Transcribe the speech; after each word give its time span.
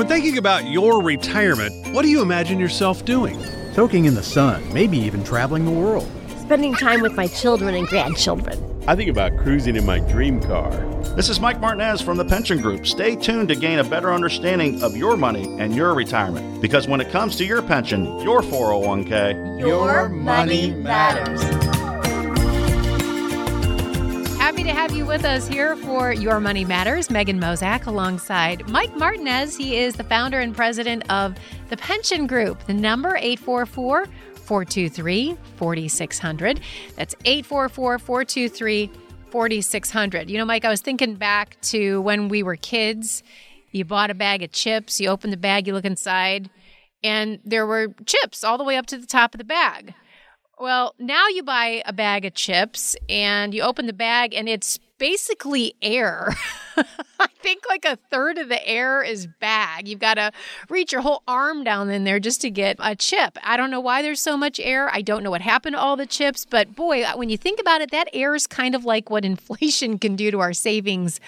When 0.00 0.08
thinking 0.08 0.38
about 0.38 0.64
your 0.64 1.02
retirement, 1.02 1.92
what 1.92 2.00
do 2.00 2.08
you 2.08 2.22
imagine 2.22 2.58
yourself 2.58 3.04
doing? 3.04 3.38
Soaking 3.74 4.06
in 4.06 4.14
the 4.14 4.22
sun, 4.22 4.72
maybe 4.72 4.96
even 4.96 5.22
traveling 5.22 5.66
the 5.66 5.70
world. 5.70 6.10
Spending 6.40 6.72
time 6.72 7.02
with 7.02 7.12
my 7.16 7.26
children 7.26 7.74
and 7.74 7.86
grandchildren. 7.86 8.58
I 8.88 8.96
think 8.96 9.10
about 9.10 9.36
cruising 9.36 9.76
in 9.76 9.84
my 9.84 9.98
dream 9.98 10.40
car. 10.40 10.70
This 11.16 11.28
is 11.28 11.38
Mike 11.38 11.60
Martinez 11.60 12.00
from 12.00 12.16
the 12.16 12.24
Pension 12.24 12.62
Group. 12.62 12.86
Stay 12.86 13.14
tuned 13.14 13.48
to 13.48 13.54
gain 13.54 13.78
a 13.78 13.84
better 13.84 14.10
understanding 14.10 14.82
of 14.82 14.96
your 14.96 15.18
money 15.18 15.54
and 15.60 15.76
your 15.76 15.92
retirement. 15.92 16.62
Because 16.62 16.88
when 16.88 17.02
it 17.02 17.10
comes 17.10 17.36
to 17.36 17.44
your 17.44 17.60
pension, 17.60 18.06
your 18.20 18.40
401k, 18.40 19.60
your 19.60 20.08
money 20.08 20.70
matters. 20.70 21.79
To 24.70 24.76
have 24.76 24.94
you 24.94 25.04
with 25.04 25.24
us 25.24 25.48
here 25.48 25.74
for 25.74 26.12
Your 26.12 26.38
Money 26.38 26.64
Matters. 26.64 27.10
Megan 27.10 27.40
Mozak 27.40 27.86
alongside 27.86 28.68
Mike 28.68 28.96
Martinez. 28.96 29.56
He 29.56 29.76
is 29.76 29.96
the 29.96 30.04
founder 30.04 30.38
and 30.38 30.54
president 30.54 31.02
of 31.10 31.36
the 31.70 31.76
Pension 31.76 32.28
Group. 32.28 32.64
The 32.66 32.74
number 32.74 33.16
844 33.16 34.06
423 34.36 35.36
4600. 35.56 36.60
That's 36.94 37.16
844 37.24 37.98
423 37.98 38.92
4600. 39.30 40.30
You 40.30 40.38
know, 40.38 40.44
Mike, 40.44 40.64
I 40.64 40.68
was 40.68 40.80
thinking 40.80 41.16
back 41.16 41.60
to 41.62 42.00
when 42.02 42.28
we 42.28 42.44
were 42.44 42.54
kids. 42.54 43.24
You 43.72 43.84
bought 43.84 44.10
a 44.10 44.14
bag 44.14 44.44
of 44.44 44.52
chips, 44.52 45.00
you 45.00 45.08
open 45.08 45.30
the 45.30 45.36
bag, 45.36 45.66
you 45.66 45.72
look 45.72 45.84
inside, 45.84 46.48
and 47.02 47.40
there 47.44 47.66
were 47.66 47.88
chips 48.06 48.44
all 48.44 48.56
the 48.56 48.62
way 48.62 48.76
up 48.76 48.86
to 48.86 48.98
the 48.98 49.06
top 49.06 49.34
of 49.34 49.38
the 49.38 49.44
bag. 49.44 49.94
Well, 50.60 50.94
now 50.98 51.26
you 51.28 51.42
buy 51.42 51.82
a 51.86 51.92
bag 51.94 52.26
of 52.26 52.34
chips 52.34 52.94
and 53.08 53.54
you 53.54 53.62
open 53.62 53.86
the 53.86 53.94
bag 53.94 54.34
and 54.34 54.46
it's 54.46 54.78
basically 54.98 55.74
air. 55.80 56.34
I 56.76 57.28
think 57.38 57.64
like 57.66 57.86
a 57.86 57.96
third 58.10 58.36
of 58.36 58.50
the 58.50 58.68
air 58.68 59.02
is 59.02 59.26
bag. 59.26 59.88
You've 59.88 60.00
got 60.00 60.14
to 60.14 60.32
reach 60.68 60.92
your 60.92 61.00
whole 61.00 61.22
arm 61.26 61.64
down 61.64 61.88
in 61.88 62.04
there 62.04 62.20
just 62.20 62.42
to 62.42 62.50
get 62.50 62.76
a 62.78 62.94
chip. 62.94 63.38
I 63.42 63.56
don't 63.56 63.70
know 63.70 63.80
why 63.80 64.02
there's 64.02 64.20
so 64.20 64.36
much 64.36 64.60
air. 64.60 64.90
I 64.92 65.00
don't 65.00 65.22
know 65.22 65.30
what 65.30 65.40
happened 65.40 65.76
to 65.76 65.80
all 65.80 65.96
the 65.96 66.04
chips, 66.04 66.44
but 66.44 66.76
boy, 66.76 67.06
when 67.14 67.30
you 67.30 67.38
think 67.38 67.58
about 67.58 67.80
it, 67.80 67.90
that 67.92 68.10
air 68.12 68.34
is 68.34 68.46
kind 68.46 68.74
of 68.74 68.84
like 68.84 69.08
what 69.08 69.24
inflation 69.24 69.98
can 69.98 70.14
do 70.14 70.30
to 70.30 70.40
our 70.40 70.52
savings 70.52 71.20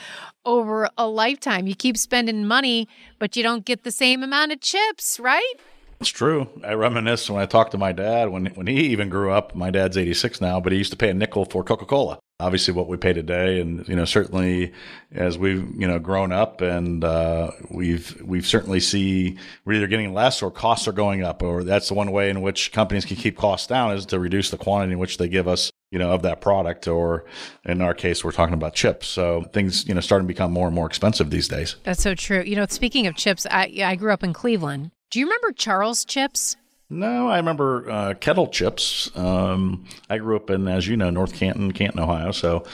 over 0.44 0.90
a 0.98 1.08
lifetime. 1.08 1.66
You 1.66 1.74
keep 1.74 1.96
spending 1.96 2.46
money, 2.46 2.86
but 3.18 3.34
you 3.34 3.42
don't 3.42 3.64
get 3.64 3.82
the 3.82 3.92
same 3.92 4.22
amount 4.22 4.52
of 4.52 4.60
chips, 4.60 5.18
right? 5.18 5.54
It's 6.02 6.08
true. 6.08 6.48
I 6.64 6.74
reminisce 6.74 7.30
when 7.30 7.40
I 7.40 7.46
talked 7.46 7.70
to 7.70 7.78
my 7.78 7.92
dad 7.92 8.28
when 8.28 8.46
when 8.46 8.66
he 8.66 8.88
even 8.88 9.08
grew 9.08 9.30
up. 9.30 9.54
My 9.54 9.70
dad's 9.70 9.96
86 9.96 10.40
now, 10.40 10.58
but 10.58 10.72
he 10.72 10.78
used 10.78 10.90
to 10.90 10.96
pay 10.96 11.10
a 11.10 11.14
nickel 11.14 11.44
for 11.44 11.62
Coca-Cola. 11.62 12.18
Obviously, 12.40 12.74
what 12.74 12.88
we 12.88 12.96
pay 12.96 13.12
today, 13.12 13.60
and 13.60 13.86
you 13.88 13.94
know, 13.94 14.04
certainly 14.04 14.72
as 15.12 15.38
we've 15.38 15.64
you 15.80 15.86
know 15.86 16.00
grown 16.00 16.32
up, 16.32 16.60
and 16.60 17.04
uh, 17.04 17.52
we've 17.70 18.20
we've 18.20 18.44
certainly 18.44 18.80
see 18.80 19.38
we're 19.64 19.74
either 19.74 19.86
getting 19.86 20.12
less 20.12 20.42
or 20.42 20.50
costs 20.50 20.88
are 20.88 20.92
going 20.92 21.22
up, 21.22 21.40
or 21.40 21.62
that's 21.62 21.86
the 21.86 21.94
one 21.94 22.10
way 22.10 22.30
in 22.30 22.42
which 22.42 22.72
companies 22.72 23.04
can 23.04 23.16
keep 23.16 23.36
costs 23.36 23.68
down 23.68 23.92
is 23.92 24.04
to 24.06 24.18
reduce 24.18 24.50
the 24.50 24.58
quantity 24.58 24.94
in 24.94 24.98
which 24.98 25.18
they 25.18 25.28
give 25.28 25.46
us 25.46 25.70
you 25.92 25.98
know, 25.98 26.10
of 26.10 26.22
that 26.22 26.40
product, 26.40 26.88
or 26.88 27.26
in 27.64 27.82
our 27.82 27.94
case, 27.94 28.24
we're 28.24 28.32
talking 28.32 28.54
about 28.54 28.74
chips. 28.74 29.06
So 29.06 29.44
things, 29.52 29.86
you 29.86 29.94
know, 29.94 30.00
starting 30.00 30.26
to 30.26 30.32
become 30.32 30.50
more 30.50 30.66
and 30.66 30.74
more 30.74 30.86
expensive 30.86 31.30
these 31.30 31.48
days. 31.48 31.76
That's 31.84 32.02
so 32.02 32.14
true. 32.14 32.42
You 32.44 32.56
know, 32.56 32.66
speaking 32.68 33.06
of 33.06 33.14
chips, 33.14 33.46
I, 33.50 33.70
I 33.84 33.94
grew 33.94 34.10
up 34.10 34.24
in 34.24 34.32
Cleveland. 34.32 34.90
Do 35.12 35.20
you 35.20 35.26
remember 35.26 35.52
Charles 35.52 36.06
chips? 36.06 36.56
No, 36.88 37.28
I 37.28 37.36
remember 37.36 37.90
uh, 37.90 38.14
kettle 38.14 38.46
chips. 38.46 39.14
Um, 39.14 39.84
I 40.08 40.16
grew 40.16 40.36
up 40.36 40.48
in, 40.48 40.66
as 40.68 40.88
you 40.88 40.96
know, 40.96 41.10
North 41.10 41.34
Canton, 41.34 41.72
Canton, 41.72 42.00
Ohio. 42.00 42.32
So 42.32 42.64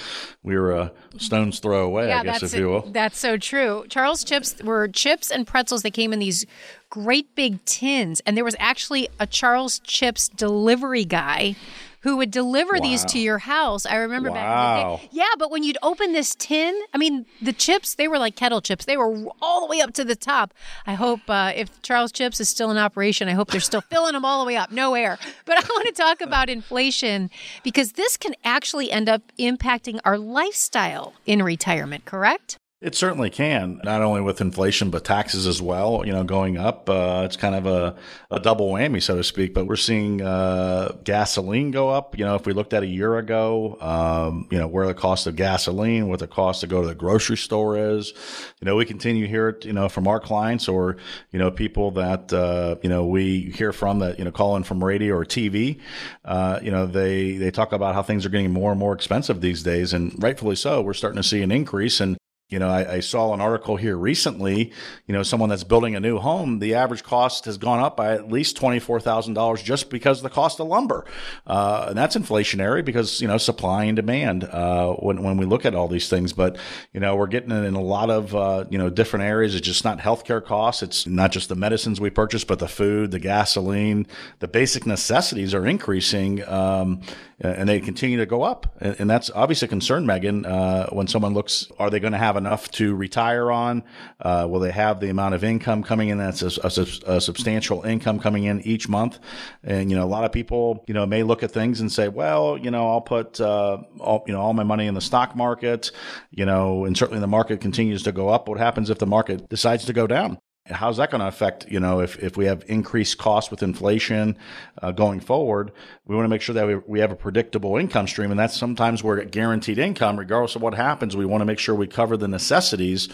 we 0.45 0.57
were 0.57 0.71
a 0.71 0.93
stone's 1.17 1.59
throw 1.59 1.85
away, 1.85 2.07
yeah, 2.07 2.21
I 2.21 2.23
guess, 2.23 2.45
if 2.45 2.55
you 2.55 2.69
will. 2.69 2.83
That's 2.83 3.19
so 3.19 3.39
true. 3.39 3.87
Charles 3.89 4.23
chips 4.23 4.63
were 4.63 4.87
chips 4.87 5.33
and 5.33 5.49
pretzels 5.49 5.83
that 5.83 5.95
came 5.95 6.13
in 6.13 6.21
these 6.21 6.47
great 6.91 7.35
big 7.35 7.65
tins. 7.65 8.21
And 8.21 8.37
there 8.37 8.45
was 8.45 8.57
actually 8.61 9.09
a 9.19 9.27
Charles 9.27 9.81
chips 9.81 10.29
delivery 10.29 11.05
guy 11.05 11.57
who 12.01 12.17
would 12.17 12.31
deliver 12.31 12.75
wow. 12.75 12.81
these 12.81 13.05
to 13.07 13.19
your 13.19 13.39
house. 13.39 13.87
I 13.87 13.97
remember 13.97 14.31
wow. 14.31 14.35
back 14.35 14.85
in 14.85 14.91
the 14.91 14.97
day. 14.97 15.09
Yeah, 15.13 15.35
but 15.39 15.51
when 15.51 15.63
you'd 15.63 15.79
open 15.83 16.13
this 16.13 16.35
tin, 16.35 16.79
I 16.95 16.99
mean, 16.99 17.27
the 17.43 17.53
chips, 17.53 17.95
they 17.95 18.09
were 18.09 18.19
like 18.19 18.37
kettle 18.37 18.61
chips. 18.61 18.85
They 18.85 18.97
were 18.97 19.27
all 19.41 19.61
the 19.61 19.67
way 19.67 19.81
up 19.81 19.95
to 19.95 20.05
the 20.05 20.17
top. 20.17 20.55
I 20.87 20.95
hope 20.95 21.21
uh, 21.29 21.53
if 21.55 21.83
Charles 21.83 22.13
Chips 22.13 22.41
is 22.41 22.49
still 22.49 22.71
in 22.71 22.77
operation, 22.77 23.29
I 23.29 23.33
hope 23.33 23.51
they're 23.51 23.61
still 23.61 23.81
filling 23.91 24.13
them 24.13 24.25
all 24.25 24.41
the 24.41 24.47
way 24.47 24.57
up. 24.57 24.71
No 24.71 24.95
air. 24.95 25.19
But 25.45 25.59
I 25.59 25.67
want 25.69 25.87
to 25.87 25.93
talk 25.93 26.21
about 26.21 26.49
inflation 26.49 27.31
because 27.63 27.93
this 27.93 28.17
can 28.17 28.35
actually 28.45 28.91
end 28.91 29.09
up 29.09 29.23
impacting 29.39 30.01
our 30.05 30.19
lifestyle 30.19 31.15
in 31.27 31.43
retirement, 31.43 32.05
correct? 32.05 32.59
It 32.81 32.95
certainly 32.95 33.29
can, 33.29 33.81
not 33.83 34.03
only 34.03 34.21
with 34.21 34.41
inflation, 34.41 34.91
but 34.91 35.03
taxes 35.03 35.49
as 35.49 35.61
well, 35.61 36.05
you 36.07 36.13
know, 36.13 36.23
going 36.23 36.57
up. 36.57 36.89
Uh, 36.89 37.23
it's 37.25 37.37
kind 37.37 37.57
of 37.57 37.67
a, 37.67 37.97
a 38.31 38.39
double 38.39 38.71
whammy, 38.71 39.03
so 39.03 39.17
to 39.17 39.25
speak. 39.25 39.53
But 39.53 39.67
we're 39.67 39.75
seeing 39.75 40.23
uh, 40.23 40.93
gasoline 41.03 41.73
go 41.73 41.89
up. 41.89 42.17
You 42.17 42.25
know, 42.25 42.37
if 42.37 42.47
we 42.47 42.53
looked 42.53 42.73
at 42.73 42.85
a 42.85 42.87
year 42.87 43.19
ago, 43.19 43.79
um, 43.81 44.47
you 44.53 44.59
know, 44.59 44.69
where 44.69 44.87
the 44.87 44.95
cost 44.95 45.27
of 45.27 45.35
gasoline, 45.35 46.07
what 46.07 46.21
the 46.21 46.29
cost 46.29 46.61
to 46.61 46.69
go 46.69 46.81
to 46.83 46.87
the 46.87 46.95
grocery 46.95 47.37
store 47.37 47.77
is. 47.77 48.13
You 48.61 48.67
know, 48.67 48.77
we 48.77 48.85
continue 48.85 49.25
to 49.25 49.29
hear 49.29 49.49
it, 49.49 49.65
you 49.65 49.73
know, 49.73 49.89
from 49.89 50.07
our 50.07 50.21
clients 50.21 50.69
or, 50.69 50.99
you 51.33 51.41
know, 51.41 51.51
people 51.51 51.91
that, 51.93 52.33
uh, 52.33 52.77
you 52.85 52.89
know, 52.89 53.07
we 53.07 53.51
hear 53.57 53.73
from 53.73 53.99
that, 53.99 54.21
you 54.21 54.25
know, 54.25 54.31
call 54.31 54.55
in 54.55 54.63
from 54.63 54.85
radio 54.85 55.17
or 55.17 55.25
TV. 55.25 55.81
Uh, 56.25 56.61
you 56.63 56.71
know, 56.71 56.87
they, 56.87 57.39
they 57.39 57.51
talk 57.51 57.73
about 57.73 57.97
how 57.97 58.05
things 58.05 58.25
are 58.25 58.29
getting 58.29 58.53
more 58.53 58.71
and 58.71 58.79
more 58.79 58.93
expensive 58.93 59.41
these 59.41 59.65
days. 59.65 59.93
And 59.93 60.15
rightfully 60.23 60.55
so. 60.55 60.81
We're 60.81 60.95
starting 60.95 61.21
to 61.21 61.29
see 61.29 61.43
an 61.43 61.51
increase. 61.51 61.99
And 61.99 62.18
you 62.49 62.59
know, 62.59 62.69
I, 62.69 62.95
I, 62.95 63.01
saw 63.01 63.35
an 63.35 63.43
article 63.43 63.77
here 63.77 63.95
recently, 63.95 64.73
you 65.07 65.13
know, 65.13 65.23
someone 65.23 65.51
that's 65.51 65.65
building 65.65 65.95
a 65.95 66.01
new 66.01 66.19
home, 66.19 66.61
the 66.61 66.77
average 66.77 67.03
cost 67.03 67.45
has 67.45 67.59
gone 67.59 67.79
up 67.79 67.95
by 67.95 68.15
at 68.15 68.33
least 68.33 68.57
$24,000 68.57 69.63
just 69.63 69.91
because 69.91 70.21
of 70.21 70.23
the 70.23 70.31
cost 70.31 70.59
of 70.59 70.67
lumber. 70.67 71.05
Uh, 71.47 71.87
and 71.89 71.99
that's 71.99 72.17
inflationary 72.17 72.83
because, 72.83 73.21
you 73.21 73.29
know, 73.29 73.37
supply 73.37 73.85
and 73.85 73.97
demand, 73.97 74.45
uh, 74.45 74.95
when, 74.95 75.23
when 75.23 75.37
we 75.37 75.45
look 75.45 75.67
at 75.67 75.75
all 75.75 75.89
these 75.89 76.09
things. 76.09 76.33
But, 76.33 76.57
you 76.95 77.01
know, 77.01 77.17
we're 77.17 77.27
getting 77.27 77.51
it 77.51 77.65
in 77.65 77.75
a 77.75 77.83
lot 77.83 78.09
of, 78.09 78.35
uh, 78.35 78.65
you 78.71 78.79
know, 78.79 78.89
different 78.89 79.27
areas. 79.27 79.55
It's 79.55 79.67
just 79.67 79.85
not 79.85 79.99
healthcare 79.99 80.43
costs. 80.43 80.83
It's 80.83 81.07
not 81.07 81.33
just 81.33 81.51
the 81.51 81.57
medicines 81.57 82.01
we 82.01 82.09
purchase, 82.09 82.45
but 82.45 82.61
the 82.61 82.69
food, 82.69 83.11
the 83.11 83.19
gasoline, 83.19 84.07
the 84.39 84.49
basic 84.49 84.87
necessities 84.87 85.53
are 85.53 85.67
increasing. 85.67 86.43
Um, 86.49 87.03
and 87.41 87.69
they 87.69 87.81
continue 87.81 88.19
to 88.19 88.27
go 88.27 88.43
up. 88.43 88.75
And, 88.81 88.97
and 89.01 89.11
that's 89.11 89.31
obviously 89.31 89.67
a 89.67 89.69
concern, 89.69 90.07
Megan, 90.07 90.45
uh, 90.45 90.89
when 90.91 91.07
someone 91.07 91.35
looks, 91.35 91.69
are 91.79 91.89
they 91.89 92.01
going 92.01 92.13
to 92.13 92.19
have 92.19 92.37
enough 92.39 92.71
to 92.73 92.95
retire 92.95 93.53
on? 93.53 93.85
Uh, 94.21 94.47
will 94.49 94.61
they 94.61 94.71
have 94.71 95.01
the 95.01 95.11
amount 95.11 95.35
of 95.35 95.45
income 95.45 95.83
coming 95.83 96.09
in 96.09 96.19
that's 96.19 96.43
a, 96.43 96.51
a, 96.65 97.17
a, 97.17 97.21
substantial 97.21 97.83
income 97.83 98.19
coming 98.19 98.45
in 98.45 98.63
each 98.63 98.89
month? 98.89 99.19
And, 99.63 99.91
you 99.91 99.97
know, 99.97 100.05
a 100.05 100.09
lot 100.09 100.25
of 100.25 100.33
people, 100.33 100.83
you 100.87 100.95
know, 100.95 101.05
may 101.05 101.23
look 101.23 101.43
at 101.43 101.51
things 101.51 101.81
and 101.81 101.93
say, 101.93 102.09
well, 102.09 102.57
you 102.57 102.71
know, 102.71 102.89
I'll 102.89 103.03
put, 103.03 103.41
uh, 103.41 103.79
all, 104.01 104.25
you 104.27 104.33
know, 104.33 104.41
all 104.41 104.55
my 104.55 104.65
money 104.65 104.87
in 104.87 104.95
the 104.95 105.01
stock 105.01 105.37
market, 105.37 105.91
you 106.31 106.47
know, 106.47 106.87
and 106.87 106.97
certainly 106.97 107.21
the 107.21 107.27
market 107.27 107.61
continues 107.61 108.03
to 108.05 108.13
go 108.13 108.29
up. 108.29 108.49
What 108.49 108.59
happens 108.59 108.89
if 108.89 108.99
the 108.99 109.07
market 109.07 109.49
decides 109.49 109.85
to 109.85 109.93
go 109.93 110.07
down? 110.07 110.39
How's 110.71 110.97
that 110.97 111.11
going 111.11 111.21
to 111.21 111.27
affect 111.27 111.71
you 111.71 111.81
know 111.81 112.01
if, 112.01 112.19
if 112.23 112.37
we 112.37 112.47
have 112.47 112.65
increased 112.69 113.19
costs 113.19 113.51
with 113.51 113.63
inflation 113.63 114.37
uh, 114.83 114.91
going 114.93 115.21
forward 115.21 115.73
we 116.07 116.15
want 116.15 116.25
to 116.25 116.31
make 116.31 116.41
sure 116.41 116.55
that 116.55 116.67
we, 116.67 116.77
we 116.87 117.01
have 117.01 117.13
a 117.13 117.17
predictable 117.17 117.77
income 117.77 118.07
stream 118.07 118.31
and 118.31 118.39
that's 118.39 118.57
sometimes 118.57 119.03
where 119.03 119.23
guaranteed 119.25 119.79
income 119.79 120.19
regardless 120.19 120.57
of 120.57 120.63
what 120.63 120.75
happens 120.75 121.17
we 121.17 121.27
want 121.27 121.41
to 121.41 121.47
make 121.47 121.59
sure 121.59 121.75
we 121.75 121.87
cover 121.87 122.17
the 122.17 122.29
necessities 122.29 123.09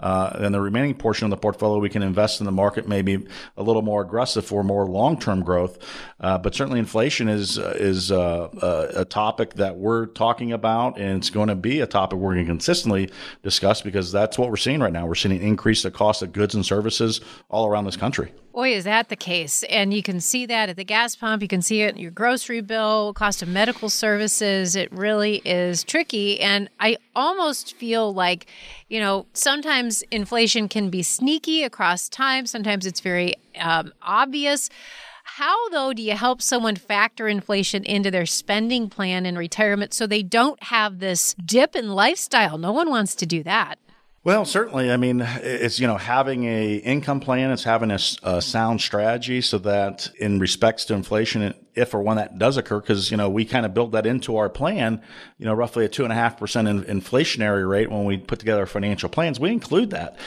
uh, 0.00 0.30
and 0.34 0.54
the 0.54 0.60
remaining 0.60 0.94
portion 0.94 1.24
of 1.24 1.30
the 1.30 1.36
portfolio 1.36 1.78
we 1.78 1.88
can 1.88 2.02
invest 2.02 2.40
in 2.40 2.46
the 2.46 2.52
market 2.52 2.88
maybe 2.88 3.26
a 3.56 3.62
little 3.62 3.82
more 3.82 4.02
aggressive 4.02 4.44
for 4.44 4.62
more 4.62 4.86
long-term 4.86 5.42
growth. 5.42 5.78
Uh, 6.20 6.38
but 6.38 6.54
certainly 6.54 6.78
inflation 6.78 7.28
is 7.28 7.58
is 7.58 8.12
uh, 8.12 8.90
a 8.94 9.04
topic 9.04 9.54
that 9.54 9.76
we're 9.76 10.06
talking 10.06 10.52
about 10.52 10.98
and 10.98 11.18
it's 11.18 11.30
going 11.30 11.48
to 11.48 11.54
be 11.54 11.80
a 11.80 11.86
topic 11.86 12.18
we're 12.18 12.34
going 12.34 12.44
to 12.44 12.50
consistently 12.50 13.10
discuss 13.42 13.80
because 13.80 14.12
that's 14.12 14.38
what 14.38 14.50
we're 14.50 14.56
seeing 14.56 14.80
right 14.80 14.92
now. 14.92 15.06
We're 15.06 15.14
seeing 15.14 15.36
an 15.36 15.42
increase 15.42 15.82
the 15.82 15.90
cost 15.90 16.22
of 16.22 16.32
goods 16.32 16.54
and 16.54 16.64
services 16.64 16.99
services 17.00 17.26
all 17.48 17.66
around 17.66 17.84
this 17.84 17.96
country. 17.96 18.32
Boy, 18.52 18.74
is 18.74 18.84
that 18.84 19.08
the 19.08 19.16
case. 19.16 19.62
And 19.64 19.94
you 19.94 20.02
can 20.02 20.20
see 20.20 20.44
that 20.46 20.68
at 20.68 20.76
the 20.76 20.84
gas 20.84 21.14
pump. 21.16 21.40
You 21.40 21.48
can 21.48 21.62
see 21.62 21.82
it 21.82 21.94
in 21.94 22.00
your 22.00 22.10
grocery 22.10 22.60
bill, 22.60 23.14
cost 23.14 23.42
of 23.42 23.48
medical 23.48 23.88
services. 23.88 24.76
It 24.76 24.92
really 24.92 25.40
is 25.44 25.84
tricky. 25.84 26.40
And 26.40 26.68
I 26.80 26.96
almost 27.14 27.76
feel 27.76 28.12
like, 28.12 28.46
you 28.88 29.00
know, 29.00 29.26
sometimes 29.34 30.02
inflation 30.10 30.68
can 30.68 30.90
be 30.90 31.02
sneaky 31.02 31.62
across 31.62 32.08
time, 32.08 32.46
sometimes 32.46 32.86
it's 32.86 33.00
very 33.00 33.34
um, 33.58 33.92
obvious. 34.02 34.68
How, 35.36 35.68
though, 35.68 35.92
do 35.92 36.02
you 36.02 36.16
help 36.16 36.42
someone 36.42 36.74
factor 36.74 37.28
inflation 37.28 37.84
into 37.84 38.10
their 38.10 38.26
spending 38.26 38.90
plan 38.90 39.24
in 39.24 39.38
retirement 39.38 39.94
so 39.94 40.06
they 40.06 40.24
don't 40.24 40.60
have 40.64 40.98
this 40.98 41.34
dip 41.34 41.76
in 41.76 41.90
lifestyle? 41.94 42.58
No 42.58 42.72
one 42.72 42.90
wants 42.90 43.14
to 43.14 43.26
do 43.26 43.44
that. 43.44 43.78
Well, 44.22 44.44
certainly. 44.44 44.92
I 44.92 44.98
mean, 44.98 45.22
it's, 45.22 45.80
you 45.80 45.86
know, 45.86 45.96
having 45.96 46.44
a 46.44 46.74
income 46.74 47.20
plan, 47.20 47.50
it's 47.50 47.64
having 47.64 47.90
a, 47.90 47.98
a, 48.22 48.42
sound 48.42 48.82
strategy 48.82 49.40
so 49.40 49.56
that 49.58 50.10
in 50.18 50.38
respects 50.38 50.84
to 50.86 50.94
inflation, 50.94 51.40
it 51.40 51.56
if 51.74 51.94
or 51.94 52.02
when 52.02 52.16
that 52.16 52.38
does 52.38 52.56
occur, 52.56 52.80
because 52.80 53.10
you 53.10 53.16
know 53.16 53.28
we 53.28 53.44
kind 53.44 53.66
of 53.66 53.74
build 53.74 53.92
that 53.92 54.06
into 54.06 54.36
our 54.36 54.48
plan. 54.48 55.00
You 55.38 55.46
know, 55.46 55.54
roughly 55.54 55.84
a 55.84 55.88
two 55.88 56.04
and 56.04 56.12
a 56.12 56.16
half 56.16 56.38
percent 56.38 56.68
inflationary 56.86 57.68
rate 57.68 57.90
when 57.90 58.04
we 58.04 58.16
put 58.18 58.38
together 58.38 58.60
our 58.60 58.66
financial 58.66 59.08
plans. 59.08 59.40
We 59.40 59.50
include 59.50 59.90
that. 59.90 60.18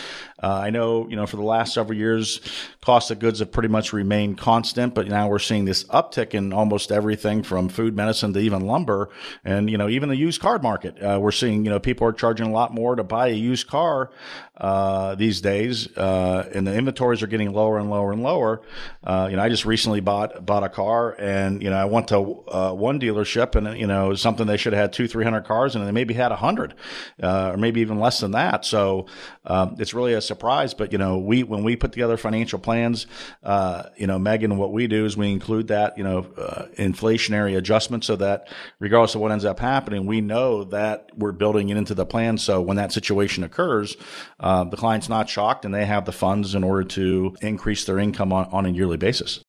Uh, 0.43 0.59
I 0.65 0.71
know, 0.71 1.07
you 1.07 1.15
know, 1.15 1.25
for 1.25 1.37
the 1.37 1.43
last 1.43 1.73
several 1.73 1.97
years, 1.97 2.41
cost 2.81 3.11
of 3.11 3.19
goods 3.19 3.39
have 3.39 3.49
pretty 3.53 3.69
much 3.69 3.93
remained 3.93 4.37
constant, 4.37 4.93
but 4.93 5.07
now 5.07 5.29
we're 5.29 5.39
seeing 5.39 5.63
this 5.63 5.85
uptick 5.85 6.33
in 6.33 6.51
almost 6.51 6.91
everything 6.91 7.43
from 7.43 7.69
food, 7.69 7.95
medicine 7.95 8.33
to 8.33 8.39
even 8.39 8.67
lumber, 8.67 9.09
and 9.45 9.69
you 9.69 9.77
know, 9.77 9.87
even 9.87 10.09
the 10.09 10.17
used 10.17 10.41
car 10.41 10.59
market. 10.59 11.01
Uh, 11.01 11.17
we're 11.21 11.31
seeing, 11.31 11.63
you 11.63 11.69
know, 11.69 11.79
people 11.79 12.05
are 12.05 12.11
charging 12.11 12.47
a 12.47 12.51
lot 12.51 12.73
more 12.73 12.95
to 12.95 13.03
buy 13.03 13.29
a 13.29 13.33
used 13.33 13.67
car 13.67 14.11
uh, 14.57 15.15
these 15.15 15.39
days, 15.39 15.95
uh, 15.95 16.49
and 16.53 16.67
the 16.67 16.75
inventories 16.75 17.23
are 17.23 17.27
getting 17.27 17.53
lower 17.53 17.79
and 17.79 17.89
lower 17.89 18.11
and 18.11 18.21
lower. 18.21 18.61
Uh, 19.01 19.27
you 19.29 19.37
know, 19.37 19.43
I 19.43 19.47
just 19.47 19.65
recently 19.65 20.01
bought 20.01 20.45
bought 20.45 20.63
a 20.63 20.69
car, 20.69 21.15
and 21.17 21.32
you 21.61 21.69
know, 21.69 21.77
I 21.77 21.85
went 21.85 22.07
to 22.09 22.43
uh, 22.47 22.73
one 22.73 22.99
dealership, 22.99 23.55
and 23.55 23.77
you 23.77 23.87
know, 23.87 24.13
something 24.15 24.47
they 24.47 24.57
should 24.57 24.73
have 24.73 24.81
had 24.81 24.93
two, 24.93 25.07
three 25.07 25.23
hundred 25.23 25.45
cars, 25.45 25.75
and 25.75 25.85
they 25.85 25.91
maybe 25.91 26.13
had 26.13 26.31
a 26.31 26.35
hundred, 26.35 26.73
or 27.21 27.57
maybe 27.57 27.81
even 27.81 27.99
less 27.99 28.19
than 28.19 28.31
that. 28.31 28.65
So 28.65 29.07
um, 29.45 29.75
it's 29.79 29.93
really 29.93 30.13
a 30.13 30.21
surprise. 30.21 30.73
But 30.73 30.91
you 30.91 30.97
know, 30.97 31.17
we 31.17 31.43
when 31.43 31.63
we 31.63 31.75
put 31.75 31.91
together 31.91 32.17
financial 32.17 32.59
plans, 32.59 33.07
uh, 33.43 33.83
you 33.97 34.07
know, 34.07 34.19
Megan, 34.19 34.57
what 34.57 34.71
we 34.71 34.87
do 34.87 35.05
is 35.05 35.17
we 35.17 35.31
include 35.31 35.67
that 35.67 35.97
you 35.97 36.03
know 36.03 36.19
uh, 36.37 36.65
inflationary 36.77 37.57
adjustment 37.57 38.03
so 38.03 38.15
that 38.17 38.47
regardless 38.79 39.15
of 39.15 39.21
what 39.21 39.31
ends 39.31 39.45
up 39.45 39.59
happening, 39.59 40.05
we 40.05 40.21
know 40.21 40.63
that 40.65 41.09
we're 41.15 41.31
building 41.31 41.69
it 41.69 41.77
into 41.77 41.93
the 41.93 42.05
plan. 42.05 42.37
So 42.37 42.61
when 42.61 42.77
that 42.77 42.91
situation 42.91 43.43
occurs, 43.43 43.95
uh, 44.39 44.63
the 44.65 44.77
client's 44.77 45.09
not 45.09 45.29
shocked 45.29 45.65
and 45.65 45.73
they 45.73 45.85
have 45.85 46.05
the 46.05 46.11
funds 46.11 46.55
in 46.55 46.63
order 46.63 46.83
to 46.89 47.35
increase 47.41 47.85
their 47.85 47.99
income 47.99 48.33
on, 48.33 48.45
on 48.51 48.65
a 48.65 48.69
yearly 48.69 48.97
basis. 48.97 49.43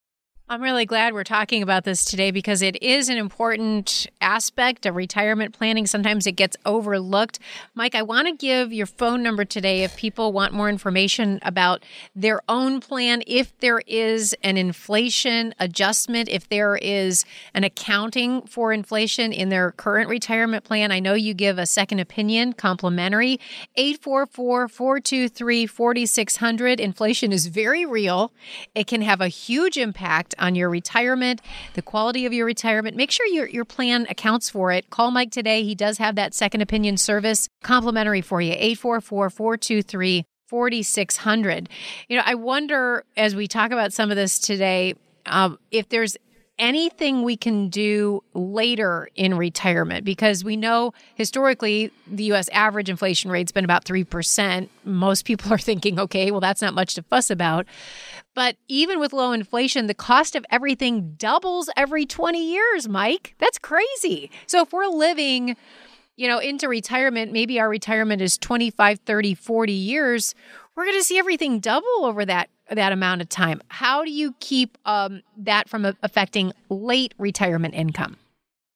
I'm 0.46 0.60
really 0.60 0.84
glad 0.84 1.14
we're 1.14 1.24
talking 1.24 1.62
about 1.62 1.84
this 1.84 2.04
today 2.04 2.30
because 2.30 2.60
it 2.60 2.82
is 2.82 3.08
an 3.08 3.16
important 3.16 4.06
aspect 4.20 4.84
of 4.84 4.94
retirement 4.94 5.54
planning. 5.56 5.86
Sometimes 5.86 6.26
it 6.26 6.32
gets 6.32 6.54
overlooked. 6.66 7.38
Mike, 7.74 7.94
I 7.94 8.02
want 8.02 8.28
to 8.28 8.34
give 8.34 8.70
your 8.70 8.84
phone 8.84 9.22
number 9.22 9.46
today 9.46 9.84
if 9.84 9.96
people 9.96 10.34
want 10.34 10.52
more 10.52 10.68
information 10.68 11.38
about 11.40 11.82
their 12.14 12.42
own 12.46 12.80
plan, 12.80 13.22
if 13.26 13.56
there 13.60 13.80
is 13.86 14.36
an 14.42 14.58
inflation 14.58 15.54
adjustment, 15.58 16.28
if 16.28 16.46
there 16.50 16.76
is 16.76 17.24
an 17.54 17.64
accounting 17.64 18.42
for 18.42 18.70
inflation 18.70 19.32
in 19.32 19.48
their 19.48 19.72
current 19.72 20.10
retirement 20.10 20.62
plan. 20.62 20.92
I 20.92 21.00
know 21.00 21.14
you 21.14 21.32
give 21.32 21.56
a 21.56 21.64
second 21.64 22.00
opinion 22.00 22.52
complimentary. 22.52 23.40
844 23.76 24.68
423 24.68 25.66
4600. 25.66 26.80
Inflation 26.80 27.32
is 27.32 27.46
very 27.46 27.86
real, 27.86 28.30
it 28.74 28.86
can 28.86 29.00
have 29.00 29.22
a 29.22 29.28
huge 29.28 29.78
impact 29.78 30.33
on 30.38 30.54
your 30.54 30.70
retirement, 30.70 31.40
the 31.74 31.82
quality 31.82 32.26
of 32.26 32.32
your 32.32 32.46
retirement. 32.46 32.96
Make 32.96 33.10
sure 33.10 33.26
your, 33.26 33.48
your 33.48 33.64
plan 33.64 34.06
accounts 34.08 34.50
for 34.50 34.72
it. 34.72 34.90
Call 34.90 35.10
Mike 35.10 35.30
today. 35.30 35.62
He 35.62 35.74
does 35.74 35.98
have 35.98 36.16
that 36.16 36.34
second 36.34 36.60
opinion 36.60 36.96
service 36.96 37.48
complimentary 37.62 38.20
for 38.20 38.40
you. 38.40 38.52
844 38.52 39.30
423 39.30 40.24
4600. 40.46 41.68
You 42.08 42.18
know, 42.18 42.22
I 42.24 42.34
wonder 42.34 43.04
as 43.16 43.34
we 43.34 43.48
talk 43.48 43.70
about 43.70 43.92
some 43.92 44.10
of 44.10 44.16
this 44.16 44.38
today, 44.38 44.94
um, 45.26 45.58
if 45.70 45.88
there's 45.88 46.16
anything 46.58 47.22
we 47.22 47.36
can 47.36 47.68
do 47.68 48.22
later 48.32 49.08
in 49.16 49.36
retirement 49.36 50.04
because 50.04 50.44
we 50.44 50.56
know 50.56 50.92
historically 51.16 51.90
the 52.06 52.24
US 52.32 52.48
average 52.50 52.88
inflation 52.88 53.30
rate's 53.30 53.52
been 53.52 53.64
about 53.64 53.84
3%. 53.84 54.68
Most 54.84 55.24
people 55.24 55.52
are 55.52 55.58
thinking, 55.58 55.98
okay, 55.98 56.30
well, 56.30 56.40
that's 56.40 56.62
not 56.62 56.74
much 56.74 56.94
to 56.94 57.02
fuss 57.02 57.30
about. 57.30 57.66
But 58.34 58.56
even 58.68 58.98
with 58.98 59.12
low 59.12 59.32
inflation, 59.32 59.86
the 59.86 59.94
cost 59.94 60.34
of 60.34 60.44
everything 60.50 61.14
doubles 61.16 61.70
every 61.76 62.04
20 62.04 62.44
years, 62.44 62.88
Mike. 62.88 63.34
That's 63.38 63.58
crazy. 63.58 64.30
So 64.46 64.62
if 64.62 64.72
we're 64.72 64.86
living, 64.86 65.56
you 66.16 66.26
know, 66.26 66.38
into 66.38 66.68
retirement, 66.68 67.32
maybe 67.32 67.60
our 67.60 67.68
retirement 67.68 68.20
is 68.20 68.36
25, 68.36 69.00
30, 69.00 69.34
40 69.34 69.72
years, 69.72 70.34
we're 70.74 70.84
going 70.84 70.98
to 70.98 71.04
see 71.04 71.18
everything 71.18 71.60
double 71.60 72.04
over 72.04 72.24
that 72.24 72.50
that 72.70 72.92
amount 72.92 73.20
of 73.20 73.28
time. 73.28 73.60
How 73.68 74.04
do 74.04 74.10
you 74.10 74.34
keep 74.40 74.78
um, 74.86 75.22
that 75.36 75.68
from 75.68 75.84
affecting 76.02 76.52
late 76.70 77.12
retirement 77.18 77.74
income? 77.74 78.16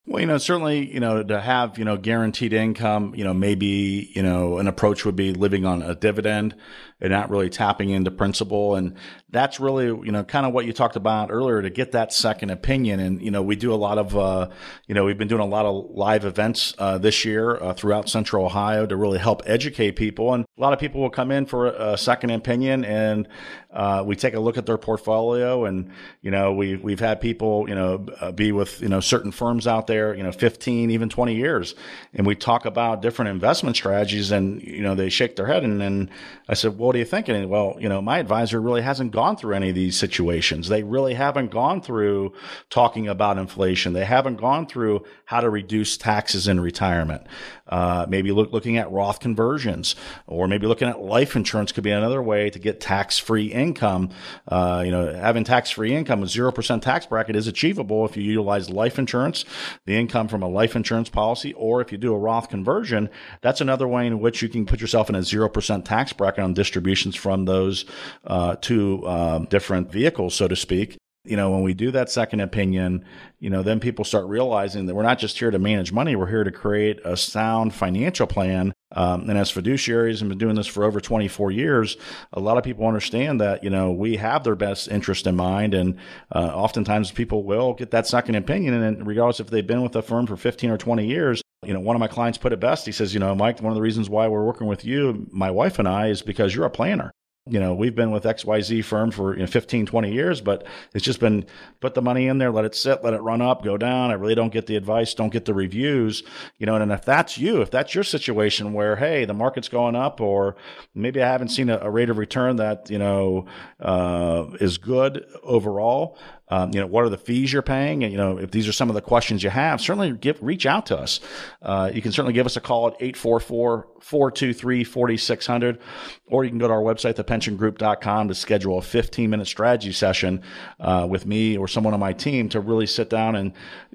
Well, 0.06 0.20
you 0.20 0.26
know, 0.26 0.38
certainly, 0.38 0.90
you 0.90 1.00
know, 1.00 1.22
to 1.22 1.40
have, 1.40 1.78
you 1.78 1.84
know, 1.84 1.99
guaranteed 1.99 2.54
income, 2.54 3.14
you 3.14 3.25
know, 3.25 3.34
maybe, 3.34 4.11
you 4.14 4.22
know, 4.22 4.58
an 4.58 4.66
approach 4.66 5.04
would 5.04 5.16
be 5.16 5.34
living 5.34 5.66
on 5.66 5.82
a 5.82 5.94
dividend 5.94 6.54
and 7.00 7.11
not 7.11 7.31
really 7.31 7.49
tapping 7.49 7.91
into 7.91 8.11
principal. 8.11 8.75
And 8.75 8.97
that's 9.31 9.61
really, 9.61 9.87
you 9.87 10.11
know, 10.11 10.25
kind 10.25 10.47
of 10.47 10.53
what 10.53 10.65
you 10.67 10.73
talked 10.73 10.97
about 10.97 11.31
earlier 11.31 11.62
to 11.62 11.71
get 11.71 11.93
that 11.93 12.12
second 12.12 12.50
opinion. 12.50 12.99
And, 12.99 13.23
you 13.23 13.31
know, 13.31 13.43
we 13.43 13.56
do 13.56 13.73
a 13.73 13.77
lot 13.77 13.99
of, 13.99 14.17
uh, 14.17 14.49
you 14.87 14.95
know, 14.95 15.05
we've 15.05 15.19
been 15.19 15.29
doing 15.29 15.43
a 15.43 15.47
lot 15.47 15.67
of 15.67 15.91
live 15.91 16.25
events 16.25 16.75
uh, 16.79 16.99
this 16.99 17.25
year 17.25 17.56
uh, 17.56 17.75
throughout 17.75 18.09
central 18.09 18.47
Ohio 18.47 18.87
to 18.87 18.97
really 18.97 19.19
help 19.19 19.43
educate 19.47 19.93
people. 19.93 20.35
And 20.35 20.45
a 20.56 20.61
lot 20.61 20.73
of 20.73 20.79
people 20.79 21.00
will 21.00 21.11
come 21.11 21.31
in 21.31 21.47
for 21.47 21.67
a 21.67 21.97
second 21.97 22.31
opinion 22.31 22.85
and 22.85 23.29
uh, 23.71 24.03
we 24.05 24.17
take 24.17 24.35
a 24.35 24.41
look 24.41 24.56
at 24.56 24.65
their 24.65 24.79
portfolio. 24.79 25.67
And, 25.67 25.91
you 26.23 26.31
know, 26.31 26.55
we, 26.55 26.77
we've 26.77 27.00
had 27.00 27.21
people, 27.21 27.69
you 27.69 27.75
know, 27.75 28.06
uh, 28.21 28.33
be 28.33 28.50
with, 28.50 28.81
you 28.81 28.89
know, 28.89 29.00
certain 29.00 29.31
firms 29.31 29.67
out 29.67 29.87
there, 29.87 30.15
you 30.15 30.23
know, 30.23 30.33
15, 30.33 30.91
even 30.91 31.09
20 31.11 31.35
years. 31.35 31.75
And 32.15 32.27
we 32.27 32.35
talk 32.35 32.65
about 32.65 33.03
different 33.03 33.31
investment 33.31 33.77
strategies 33.77 34.31
and, 34.31 34.62
you 34.62 34.81
know, 34.81 34.95
they 34.95 35.11
shake 35.11 35.37
their 35.37 35.47
head. 35.47 35.65
And 35.65 35.81
then 35.81 36.11
I 36.49 36.55
said, 36.55 36.79
well, 36.79 36.88
what 36.88 36.96
are 36.96 37.00
you 37.00 37.05
thinking? 37.05 37.50
well, 37.50 37.76
you 37.79 37.87
know, 37.87 38.00
my 38.00 38.19
advisor 38.19 38.58
really 38.62 38.81
hasn't 38.81 39.12
gone 39.12 39.37
through 39.37 39.55
any 39.55 39.69
of 39.69 39.75
these 39.75 39.94
situations. 39.94 40.69
They 40.69 40.82
really 40.82 41.12
haven't 41.12 41.50
gone 41.50 41.82
through 41.82 42.32
talking 42.70 43.06
about 43.08 43.37
inflation. 43.37 43.93
They 43.93 44.06
haven't 44.06 44.37
gone 44.37 44.67
through 44.67 45.05
how 45.26 45.40
to 45.40 45.50
reduce 45.50 45.99
taxes 45.99 46.49
in 46.49 46.61
retirement. 46.61 47.26
Uh, 47.69 48.06
maybe 48.08 48.32
look, 48.32 48.50
looking 48.50 48.79
at 48.79 48.90
Roth 48.90 49.20
conversions, 49.20 49.94
or 50.26 50.49
maybe 50.49 50.67
looking 50.67 50.88
at 50.88 51.02
life 51.02 51.37
insurance 51.37 51.70
could 51.70 51.85
be 51.85 51.90
another 51.90 52.23
way 52.23 52.49
to 52.49 52.58
get 52.58 52.81
tax-free 52.81 53.49
income. 53.49 54.08
Uh, 54.46 54.82
you 54.82 54.90
know, 54.90 55.12
having 55.12 55.44
tax-free 55.44 55.94
income 55.94 56.23
with 56.23 56.31
zero 56.31 56.50
percent 56.50 56.82
tax 56.82 57.05
bracket 57.05 57.37
is 57.37 57.46
achievable 57.46 58.06
if 58.06 58.17
you 58.17 58.23
utilize 58.23 58.70
life 58.70 58.99
insurance, 58.99 59.44
the 59.85 59.94
income 59.94 60.29
from 60.29 60.43
a 60.43 60.49
life 60.49 60.75
insurance 60.75 61.11
policy, 61.11 61.52
or 61.52 61.82
if 61.82 61.93
you 61.93 61.99
do 61.99 62.14
a 62.14 62.19
Roth 62.19 62.49
conversion. 62.49 63.11
That's 63.43 63.61
another 63.61 63.87
way 63.87 64.06
in 64.06 64.20
which 64.20 64.40
you 64.40 64.49
can 64.49 64.64
put 64.64 64.81
yourself 64.81 65.11
in 65.11 65.14
a 65.14 65.23
zero 65.23 65.50
percent 65.50 65.85
tax 65.85 66.14
bracket 66.14 66.43
on 66.43 66.55
distributions 66.78 67.16
from 67.16 67.44
those 67.44 67.84
uh, 68.25 68.54
two 68.60 69.06
um, 69.06 69.46
different 69.46 69.90
vehicles, 69.90 70.34
so 70.34 70.46
to 70.46 70.54
speak. 70.54 70.96
You 71.25 71.36
know, 71.36 71.50
when 71.50 71.62
we 71.62 71.75
do 71.75 71.90
that 71.90 72.08
second 72.08 72.40
opinion, 72.40 73.04
you 73.40 73.50
know, 73.50 73.62
then 73.62 73.80
people 73.80 74.04
start 74.04 74.26
realizing 74.28 74.86
that 74.86 74.94
we're 74.94 75.02
not 75.02 75.19
just 75.19 75.38
here 75.38 75.50
to 75.50 75.58
manage 75.58 75.92
money, 75.92 76.14
we're 76.14 76.28
here 76.28 76.44
to 76.44 76.52
create 76.52 77.00
a 77.04 77.16
sound 77.16 77.75
financial 77.75 78.26
plan. 78.26 78.72
Um, 78.92 79.28
and 79.28 79.36
as 79.36 79.52
fiduciaries 79.52 80.20
and 80.20 80.30
been 80.30 80.38
doing 80.38 80.54
this 80.54 80.69
for 80.69 80.84
over 80.84 81.00
24 81.00 81.50
years, 81.50 81.96
a 82.32 82.40
lot 82.40 82.56
of 82.56 82.64
people 82.64 82.86
understand 82.86 83.40
that, 83.40 83.62
you 83.62 83.69
know, 83.69 83.90
we 83.90 84.16
have 84.16 84.44
their 84.44 84.54
best 84.54 84.88
interest 84.88 85.26
in 85.26 85.37
mind. 85.37 85.75
And 85.75 85.99
uh, 86.32 86.52
oftentimes 86.54 87.11
people 87.11 87.42
will 87.42 87.75
get 87.75 87.90
that 87.90 88.06
second 88.06 88.37
opinion. 88.37 88.73
And 88.75 89.06
regardless 89.06 89.40
if 89.40 89.49
they've 89.49 89.66
been 89.66 89.82
with 89.82 89.97
a 89.97 90.02
firm 90.02 90.26
for 90.26 90.37
15 90.37 90.70
or 90.70 90.78
20 90.78 91.04
years, 91.04 91.42
you 91.68 91.75
know, 91.75 91.80
one 91.80 91.94
of 91.94 92.00
my 92.00 92.08
clients 92.08 92.38
put 92.38 92.54
it 92.54 92.60
best. 92.60 92.87
He 92.87 92.92
says, 92.92 93.12
you 93.12 93.20
know, 93.20 93.34
Mike, 93.34 93.60
one 93.60 93.70
of 93.70 93.76
the 93.76 93.82
reasons 93.82 94.08
why 94.08 94.26
we're 94.26 94.44
working 94.44 94.66
with 94.66 94.87
you, 94.87 95.26
my 95.30 95.50
wife 95.50 95.78
and 95.78 95.87
I, 95.87 96.08
is 96.08 96.22
because 96.22 96.54
you're 96.54 96.64
a 96.64 96.70
planner 96.70 97.12
you 97.50 97.60
know, 97.60 97.75
we've 97.75 97.94
been 97.94 98.10
with 98.10 98.25
XYZ 98.25 98.84
firm 98.84 99.10
for 99.10 99.34
you 99.34 99.40
know, 99.40 99.46
15, 99.46 99.87
20 99.87 100.12
years, 100.12 100.40
but 100.40 100.66
it's 100.94 101.04
just 101.04 101.20
been 101.20 101.46
put 101.80 101.94
the 101.94 102.02
money 102.02 102.26
in 102.26 102.38
there, 102.38 102.50
let 102.50 102.64
it 102.64 102.75
sit, 102.75 103.02
let 103.02 103.14
it 103.14 103.22
run 103.22 103.40
up, 103.40 103.64
go 103.64 103.76
down. 103.76 104.10
I 104.10 104.14
really 104.14 104.34
don't 104.34 104.52
get 104.52 104.66
the 104.66 104.76
advice, 104.76 105.14
don't 105.14 105.32
get 105.32 105.44
the 105.44 105.54
reviews, 105.54 106.22
you 106.58 106.66
know, 106.66 106.76
and 106.76 106.92
if 106.92 107.04
that's 107.04 107.38
you, 107.38 107.62
if 107.62 107.70
that's 107.70 107.94
your 107.94 108.04
situation 108.04 108.72
where, 108.72 108.96
hey, 108.96 109.25
the 109.25 109.34
market's 109.34 109.68
going 109.68 109.96
up, 109.96 110.20
or 110.20 110.56
maybe 110.94 111.22
I 111.22 111.28
haven't 111.28 111.48
seen 111.48 111.70
a, 111.70 111.78
a 111.78 111.90
rate 111.90 112.10
of 112.10 112.18
return 112.18 112.56
that, 112.56 112.90
you 112.90 112.98
know, 112.98 113.46
uh, 113.80 114.46
is 114.60 114.78
good 114.78 115.25
overall, 115.42 116.18
um, 116.50 116.73
you 116.73 116.81
know, 116.81 116.87
what 116.87 117.05
are 117.05 117.09
the 117.09 117.19
fees 117.19 117.52
you're 117.52 117.62
paying? 117.62 118.05
And, 118.05 118.12
you 118.12 118.19
know, 118.19 118.38
if 118.38 118.50
these 118.50 118.67
are 118.69 118.73
some 118.73 118.88
of 118.88 118.95
the 118.95 119.02
questions 119.02 119.43
you 119.43 119.50
have, 119.50 119.81
certainly 119.81 120.12
give, 120.12 120.40
reach 120.43 120.67
out 120.67 120.87
to 120.87 120.99
us. 120.99 121.21
Uh, 121.61 121.90
you 121.93 122.00
can 122.02 122.12
certainly 122.12 122.33
give 122.33 122.47
us 122.47 122.57
a 122.57 122.61
call 122.61 122.87
at 122.88 122.99
844-423-4600, 123.00 125.78
or 126.26 126.45
you 126.45 126.50
can 126.50 126.59
go 126.59 126.69
to 126.69 126.75
our 126.75 126.81
website, 126.81 127.14
thepensiongroup.com 127.14 128.28
to 128.28 128.35
schedule 128.35 128.78
a 128.78 128.83
15 128.83 129.31
minute 129.31 129.47
strategy 129.47 129.93
session, 129.93 130.43
uh, 130.81 131.07
with 131.09 131.26
me 131.26 131.57
or 131.57 131.69
someone 131.69 131.95
on 131.95 132.00
my 132.00 132.12
team 132.12 132.49
to 132.49 132.61
really 132.61 132.87
sit 132.87 133.11
down 133.11 133.37
and 133.37 133.52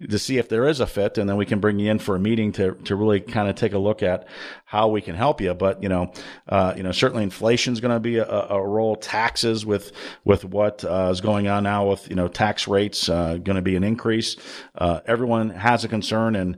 to 0.09 0.19
see 0.19 0.37
if 0.37 0.49
there 0.49 0.67
is 0.67 0.79
a 0.79 0.87
fit. 0.87 1.17
And 1.17 1.29
then 1.29 1.37
we 1.37 1.45
can 1.45 1.59
bring 1.59 1.79
you 1.79 1.89
in 1.89 1.99
for 1.99 2.15
a 2.15 2.19
meeting 2.19 2.51
to, 2.53 2.75
to 2.85 2.95
really 2.95 3.19
kind 3.19 3.49
of 3.49 3.55
take 3.55 3.73
a 3.73 3.79
look 3.79 4.03
at 4.03 4.27
how 4.65 4.87
we 4.87 5.01
can 5.01 5.15
help 5.15 5.39
you. 5.39 5.53
But, 5.53 5.83
you 5.83 5.89
know, 5.89 6.11
uh, 6.49 6.73
you 6.75 6.83
know, 6.83 6.91
certainly 6.91 7.23
inflation 7.23 7.73
is 7.73 7.79
going 7.79 7.93
to 7.93 7.99
be 7.99 8.17
a, 8.17 8.25
a, 8.25 8.67
role, 8.67 8.95
taxes 8.95 9.65
with, 9.65 9.91
with 10.23 10.45
what 10.45 10.83
uh, 10.83 11.09
is 11.11 11.21
going 11.21 11.47
on 11.47 11.63
now 11.63 11.87
with, 11.87 12.09
you 12.09 12.15
know, 12.15 12.27
tax 12.27 12.42
rates 12.67 13.09
uh, 13.09 13.37
going 13.37 13.55
to 13.55 13.61
be 13.61 13.75
an 13.75 13.83
increase. 13.83 14.35
Uh, 14.75 14.99
everyone 15.05 15.49
has 15.51 15.83
a 15.83 15.87
concern, 15.87 16.35
and 16.35 16.57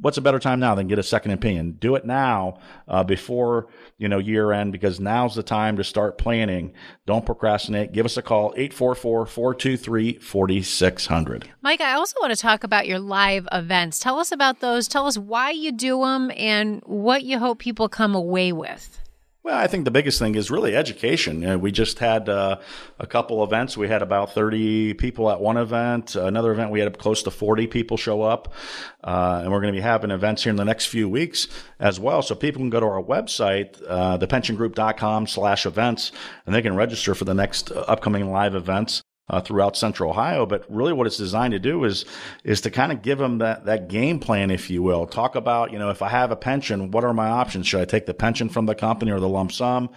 what's 0.00 0.18
a 0.18 0.20
better 0.20 0.38
time 0.38 0.60
now 0.60 0.74
than 0.74 0.86
get 0.86 0.98
a 0.98 1.02
second 1.02 1.30
opinion? 1.32 1.72
Do 1.72 1.96
it 1.96 2.04
now 2.04 2.58
uh, 2.88 3.02
before 3.04 3.68
you 3.98 4.08
know 4.08 4.18
year 4.18 4.52
end 4.52 4.72
because 4.72 5.00
now's 5.00 5.34
the 5.34 5.42
time 5.42 5.78
to 5.78 5.84
start 5.84 6.16
planning. 6.18 6.72
Don't 7.06 7.26
procrastinate. 7.26 7.92
Give 7.92 8.06
us 8.06 8.16
a 8.16 8.22
call 8.22 8.54
844-423-4600. 8.54 11.44
Mike, 11.62 11.80
I 11.80 11.94
also 11.94 12.20
want 12.20 12.34
to 12.34 12.40
talk 12.40 12.64
about 12.64 12.86
your 12.86 12.98
live 12.98 13.48
events. 13.52 13.98
Tell 13.98 14.18
us 14.18 14.32
about 14.32 14.60
those. 14.60 14.88
Tell 14.88 15.06
us 15.06 15.16
why 15.18 15.50
you 15.50 15.72
do 15.72 16.00
them 16.00 16.30
and 16.36 16.82
what 16.84 17.24
you 17.24 17.38
hope 17.38 17.58
people 17.58 17.88
come 17.88 18.14
away 18.14 18.52
with. 18.52 19.00
Well, 19.46 19.56
I 19.56 19.68
think 19.68 19.84
the 19.84 19.92
biggest 19.92 20.18
thing 20.18 20.34
is 20.34 20.50
really 20.50 20.74
education. 20.74 21.40
You 21.40 21.46
know, 21.46 21.58
we 21.58 21.70
just 21.70 22.00
had 22.00 22.28
uh, 22.28 22.58
a 22.98 23.06
couple 23.06 23.44
events. 23.44 23.76
We 23.76 23.86
had 23.86 24.02
about 24.02 24.32
30 24.32 24.94
people 24.94 25.30
at 25.30 25.40
one 25.40 25.56
event. 25.56 26.16
Another 26.16 26.50
event, 26.50 26.72
we 26.72 26.80
had 26.80 26.98
close 26.98 27.22
to 27.22 27.30
40 27.30 27.68
people 27.68 27.96
show 27.96 28.22
up. 28.22 28.52
Uh, 29.04 29.42
and 29.44 29.52
we're 29.52 29.60
going 29.60 29.72
to 29.72 29.78
be 29.78 29.84
having 29.84 30.10
events 30.10 30.42
here 30.42 30.50
in 30.50 30.56
the 30.56 30.64
next 30.64 30.86
few 30.86 31.08
weeks 31.08 31.46
as 31.78 32.00
well. 32.00 32.22
So 32.22 32.34
people 32.34 32.58
can 32.58 32.70
go 32.70 32.80
to 32.80 32.86
our 32.86 33.00
website, 33.00 33.80
uh, 33.88 34.18
thepensiongroup.com 34.18 35.28
slash 35.28 35.64
events, 35.64 36.10
and 36.44 36.52
they 36.52 36.60
can 36.60 36.74
register 36.74 37.14
for 37.14 37.24
the 37.24 37.32
next 37.34 37.70
uh, 37.70 37.84
upcoming 37.86 38.32
live 38.32 38.56
events 38.56 39.04
uh, 39.28 39.40
throughout 39.40 39.76
Central 39.76 40.10
Ohio. 40.10 40.46
But 40.46 40.64
really, 40.68 40.92
what 40.92 41.06
it's 41.06 41.16
designed 41.16 41.52
to 41.52 41.58
do 41.58 41.84
is 41.84 42.04
is 42.44 42.60
to 42.62 42.70
kind 42.70 42.92
of 42.92 43.02
give 43.02 43.18
them 43.18 43.38
that 43.38 43.66
that 43.66 43.88
game 43.88 44.18
plan, 44.18 44.50
if 44.50 44.70
you 44.70 44.82
will. 44.82 45.06
Talk 45.06 45.34
about 45.34 45.72
you 45.72 45.78
know 45.78 45.90
if 45.90 46.02
I 46.02 46.08
have 46.08 46.30
a 46.30 46.36
pension, 46.36 46.90
what 46.90 47.04
are 47.04 47.12
my 47.12 47.28
options? 47.28 47.66
Should 47.66 47.80
I 47.80 47.84
take 47.84 48.06
the 48.06 48.14
pension 48.14 48.48
from 48.48 48.66
the 48.66 48.74
company 48.74 49.10
or 49.10 49.20
the 49.20 49.28
lump 49.28 49.52
sum? 49.52 49.90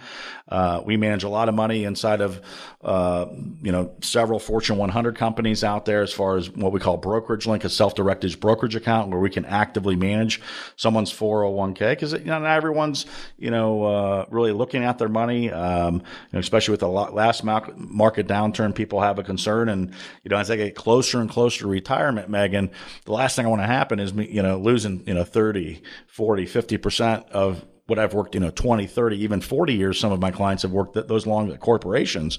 Uh, 0.48 0.82
we 0.84 0.96
manage 0.96 1.22
a 1.22 1.28
lot 1.28 1.48
of 1.48 1.54
money 1.54 1.84
inside 1.84 2.20
of 2.20 2.40
uh, 2.82 3.26
you 3.62 3.70
know 3.70 3.92
several 4.00 4.38
Fortune 4.38 4.76
100 4.76 5.16
companies 5.16 5.62
out 5.62 5.84
there, 5.84 6.02
as 6.02 6.12
far 6.12 6.36
as 6.36 6.50
what 6.50 6.72
we 6.72 6.80
call 6.80 6.96
brokerage 6.96 7.46
link, 7.46 7.64
a 7.64 7.68
self-directed 7.68 8.40
brokerage 8.40 8.74
account 8.74 9.10
where 9.10 9.20
we 9.20 9.30
can 9.30 9.44
actively 9.44 9.94
manage 9.94 10.40
someone's 10.76 11.12
401k 11.12 11.90
because 11.90 12.12
you 12.12 12.24
know 12.24 12.40
not 12.40 12.56
everyone's 12.56 13.06
you 13.38 13.50
know 13.50 13.84
uh, 13.84 14.26
really 14.30 14.52
looking 14.52 14.82
at 14.82 14.98
their 14.98 15.08
money, 15.08 15.50
um, 15.52 15.96
you 15.96 16.00
know, 16.32 16.40
especially 16.40 16.72
with 16.72 16.80
the 16.80 16.88
last 16.88 17.44
market 17.44 18.26
downturn. 18.26 18.74
People 18.74 19.00
have 19.00 19.19
a 19.20 19.24
concern. 19.24 19.68
And, 19.68 19.92
you 20.24 20.30
know, 20.30 20.36
as 20.36 20.50
I 20.50 20.56
get 20.56 20.74
closer 20.74 21.20
and 21.20 21.30
closer 21.30 21.60
to 21.60 21.68
retirement, 21.68 22.28
Megan, 22.28 22.70
the 23.04 23.12
last 23.12 23.36
thing 23.36 23.46
I 23.46 23.48
want 23.48 23.62
to 23.62 23.66
happen 23.66 24.00
is 24.00 24.12
me, 24.12 24.28
you 24.30 24.42
know, 24.42 24.58
losing, 24.58 25.06
you 25.06 25.14
know, 25.14 25.24
30, 25.24 25.82
40, 26.08 26.46
50% 26.46 27.30
of 27.30 27.64
what 27.90 27.98
I've 27.98 28.14
worked, 28.14 28.34
you 28.34 28.40
know, 28.40 28.50
20, 28.50 28.86
30, 28.86 29.16
even 29.16 29.40
40 29.40 29.74
years. 29.74 29.98
Some 29.98 30.12
of 30.12 30.20
my 30.20 30.30
clients 30.30 30.62
have 30.62 30.70
worked 30.70 30.94
those 31.08 31.26
long 31.26 31.50
at 31.52 31.58
corporations 31.58 32.38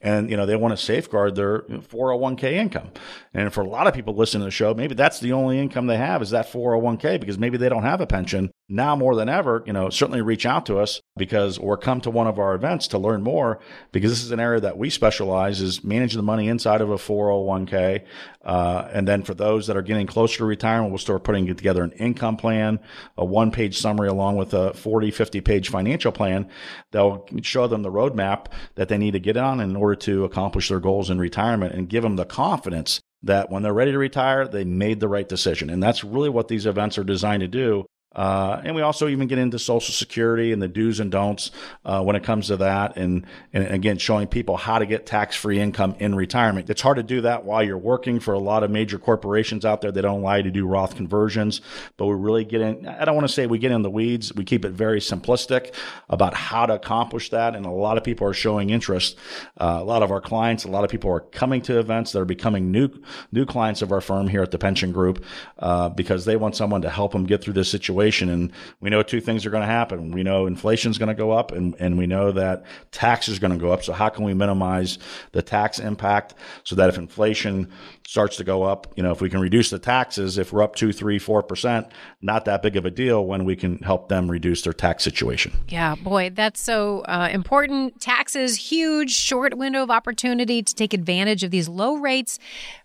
and, 0.00 0.30
you 0.30 0.36
know, 0.36 0.46
they 0.46 0.56
want 0.56 0.72
to 0.72 0.82
safeguard 0.82 1.34
their 1.34 1.62
401k 1.62 2.52
income. 2.52 2.92
And 3.34 3.52
for 3.52 3.62
a 3.62 3.68
lot 3.68 3.88
of 3.88 3.94
people 3.94 4.14
listening 4.14 4.42
to 4.42 4.46
the 4.46 4.50
show, 4.52 4.74
maybe 4.74 4.94
that's 4.94 5.18
the 5.18 5.32
only 5.32 5.58
income 5.58 5.88
they 5.88 5.96
have 5.96 6.22
is 6.22 6.30
that 6.30 6.50
401k 6.50 7.20
because 7.20 7.36
maybe 7.36 7.58
they 7.58 7.68
don't 7.68 7.82
have 7.82 8.00
a 8.00 8.06
pension. 8.06 8.52
Now 8.68 8.94
more 8.94 9.16
than 9.16 9.28
ever, 9.28 9.64
you 9.66 9.72
know, 9.72 9.90
certainly 9.90 10.22
reach 10.22 10.46
out 10.46 10.66
to 10.66 10.78
us 10.78 11.01
because 11.16 11.58
or 11.58 11.76
come 11.76 12.00
to 12.00 12.10
one 12.10 12.26
of 12.26 12.38
our 12.38 12.54
events 12.54 12.88
to 12.88 12.98
learn 12.98 13.22
more 13.22 13.58
because 13.92 14.10
this 14.10 14.24
is 14.24 14.30
an 14.30 14.40
area 14.40 14.60
that 14.60 14.78
we 14.78 14.88
specialize 14.88 15.60
is 15.60 15.84
managing 15.84 16.16
the 16.16 16.22
money 16.22 16.48
inside 16.48 16.80
of 16.80 16.90
a 16.90 16.96
401k. 16.96 18.04
Uh, 18.42 18.88
and 18.92 19.06
then 19.06 19.22
for 19.22 19.34
those 19.34 19.66
that 19.66 19.76
are 19.76 19.82
getting 19.82 20.06
closer 20.06 20.38
to 20.38 20.44
retirement, 20.46 20.90
we'll 20.90 20.98
start 20.98 21.22
putting 21.22 21.46
together 21.46 21.84
an 21.84 21.92
income 21.92 22.36
plan, 22.36 22.80
a 23.18 23.24
one 23.24 23.50
page 23.50 23.78
summary 23.78 24.08
along 24.08 24.36
with 24.36 24.54
a 24.54 24.72
40, 24.72 25.10
50 25.10 25.40
page 25.42 25.68
financial 25.68 26.12
plan 26.12 26.48
that'll 26.92 27.28
show 27.42 27.66
them 27.66 27.82
the 27.82 27.92
roadmap 27.92 28.46
that 28.76 28.88
they 28.88 28.96
need 28.96 29.12
to 29.12 29.20
get 29.20 29.36
on 29.36 29.60
in 29.60 29.76
order 29.76 29.96
to 29.96 30.24
accomplish 30.24 30.70
their 30.70 30.80
goals 30.80 31.10
in 31.10 31.18
retirement 31.18 31.74
and 31.74 31.90
give 31.90 32.02
them 32.02 32.16
the 32.16 32.24
confidence 32.24 33.02
that 33.22 33.50
when 33.50 33.62
they're 33.62 33.72
ready 33.74 33.92
to 33.92 33.98
retire, 33.98 34.48
they 34.48 34.64
made 34.64 34.98
the 34.98 35.08
right 35.08 35.28
decision. 35.28 35.70
And 35.70 35.82
that's 35.82 36.02
really 36.02 36.30
what 36.30 36.48
these 36.48 36.66
events 36.66 36.98
are 36.98 37.04
designed 37.04 37.42
to 37.42 37.48
do 37.48 37.86
uh, 38.14 38.60
and 38.64 38.76
we 38.76 38.82
also 38.82 39.08
even 39.08 39.26
get 39.26 39.38
into 39.38 39.58
Social 39.58 39.92
Security 39.92 40.52
and 40.52 40.60
the 40.60 40.68
do's 40.68 41.00
and 41.00 41.10
don'ts 41.10 41.50
uh, 41.84 42.02
when 42.02 42.14
it 42.14 42.22
comes 42.22 42.48
to 42.48 42.58
that, 42.58 42.96
and 42.96 43.26
and 43.52 43.66
again 43.66 43.98
showing 43.98 44.26
people 44.26 44.56
how 44.56 44.78
to 44.78 44.86
get 44.86 45.06
tax 45.06 45.34
free 45.34 45.58
income 45.58 45.96
in 45.98 46.14
retirement. 46.14 46.68
It's 46.68 46.82
hard 46.82 46.96
to 46.96 47.02
do 47.02 47.22
that 47.22 47.44
while 47.44 47.62
you're 47.62 47.78
working 47.78 48.20
for 48.20 48.34
a 48.34 48.38
lot 48.38 48.64
of 48.64 48.70
major 48.70 48.98
corporations 48.98 49.64
out 49.64 49.80
there. 49.80 49.90
They 49.90 50.02
don't 50.02 50.20
allow 50.20 50.34
you 50.34 50.42
to 50.42 50.50
do 50.50 50.66
Roth 50.66 50.94
conversions, 50.94 51.62
but 51.96 52.06
we 52.06 52.14
really 52.14 52.44
get 52.44 52.60
in. 52.60 52.86
I 52.86 53.04
don't 53.06 53.14
want 53.14 53.26
to 53.26 53.32
say 53.32 53.46
we 53.46 53.58
get 53.58 53.72
in 53.72 53.82
the 53.82 53.90
weeds. 53.90 54.34
We 54.34 54.44
keep 54.44 54.64
it 54.64 54.72
very 54.72 55.00
simplistic 55.00 55.74
about 56.10 56.34
how 56.34 56.66
to 56.66 56.74
accomplish 56.74 57.30
that, 57.30 57.54
and 57.54 57.64
a 57.64 57.70
lot 57.70 57.96
of 57.96 58.04
people 58.04 58.26
are 58.26 58.34
showing 58.34 58.70
interest. 58.70 59.16
Uh, 59.58 59.78
a 59.80 59.84
lot 59.84 60.02
of 60.02 60.10
our 60.10 60.20
clients, 60.20 60.64
a 60.64 60.68
lot 60.68 60.84
of 60.84 60.90
people 60.90 61.10
are 61.10 61.20
coming 61.20 61.62
to 61.62 61.78
events 61.78 62.12
that 62.12 62.20
are 62.20 62.26
becoming 62.26 62.70
new 62.70 62.90
new 63.30 63.46
clients 63.46 63.80
of 63.80 63.90
our 63.90 64.02
firm 64.02 64.28
here 64.28 64.42
at 64.42 64.50
the 64.50 64.58
Pension 64.58 64.92
Group 64.92 65.24
uh, 65.58 65.88
because 65.88 66.26
they 66.26 66.36
want 66.36 66.56
someone 66.56 66.82
to 66.82 66.90
help 66.90 67.12
them 67.12 67.24
get 67.24 67.42
through 67.42 67.54
this 67.54 67.70
situation 67.70 68.01
inflation. 68.02 68.28
And 68.28 68.52
we 68.80 68.90
know 68.90 69.02
two 69.02 69.20
things 69.20 69.46
are 69.46 69.50
going 69.50 69.62
to 69.62 69.66
happen. 69.66 70.10
We 70.10 70.22
know 70.22 70.46
inflation 70.46 70.90
is 70.90 70.98
going 70.98 71.08
to 71.08 71.14
go 71.14 71.30
up 71.30 71.52
and, 71.52 71.74
and 71.78 71.96
we 71.96 72.06
know 72.06 72.32
that 72.32 72.64
tax 72.90 73.28
is 73.28 73.38
going 73.38 73.52
to 73.52 73.58
go 73.58 73.72
up. 73.72 73.84
So 73.84 73.92
how 73.92 74.08
can 74.08 74.24
we 74.24 74.34
minimize 74.34 74.98
the 75.30 75.42
tax 75.42 75.78
impact 75.78 76.34
so 76.64 76.74
that 76.76 76.88
if 76.88 76.98
inflation 76.98 77.70
starts 78.06 78.36
to 78.36 78.44
go 78.44 78.64
up, 78.64 78.92
you 78.96 79.02
know, 79.02 79.12
if 79.12 79.20
we 79.20 79.30
can 79.30 79.40
reduce 79.40 79.70
the 79.70 79.78
taxes, 79.78 80.36
if 80.36 80.52
we're 80.52 80.62
up 80.62 80.74
two, 80.74 80.92
three, 80.92 81.18
four 81.18 81.42
percent, 81.42 81.86
not 82.20 82.44
that 82.44 82.60
big 82.62 82.76
of 82.76 82.84
a 82.84 82.90
deal 82.90 83.24
when 83.24 83.44
we 83.44 83.54
can 83.54 83.78
help 83.78 84.08
them 84.08 84.30
reduce 84.30 84.62
their 84.62 84.72
tax 84.72 85.04
situation. 85.04 85.52
Yeah, 85.68 85.94
boy, 85.94 86.30
that's 86.30 86.60
so 86.60 87.00
uh, 87.02 87.28
important. 87.32 88.00
Taxes, 88.00 88.56
huge, 88.56 89.12
short 89.12 89.56
window 89.56 89.82
of 89.82 89.90
opportunity 89.90 90.62
to 90.62 90.74
take 90.74 90.92
advantage 90.92 91.44
of 91.44 91.50
these 91.50 91.68
low 91.68 91.96
rates. 91.96 92.38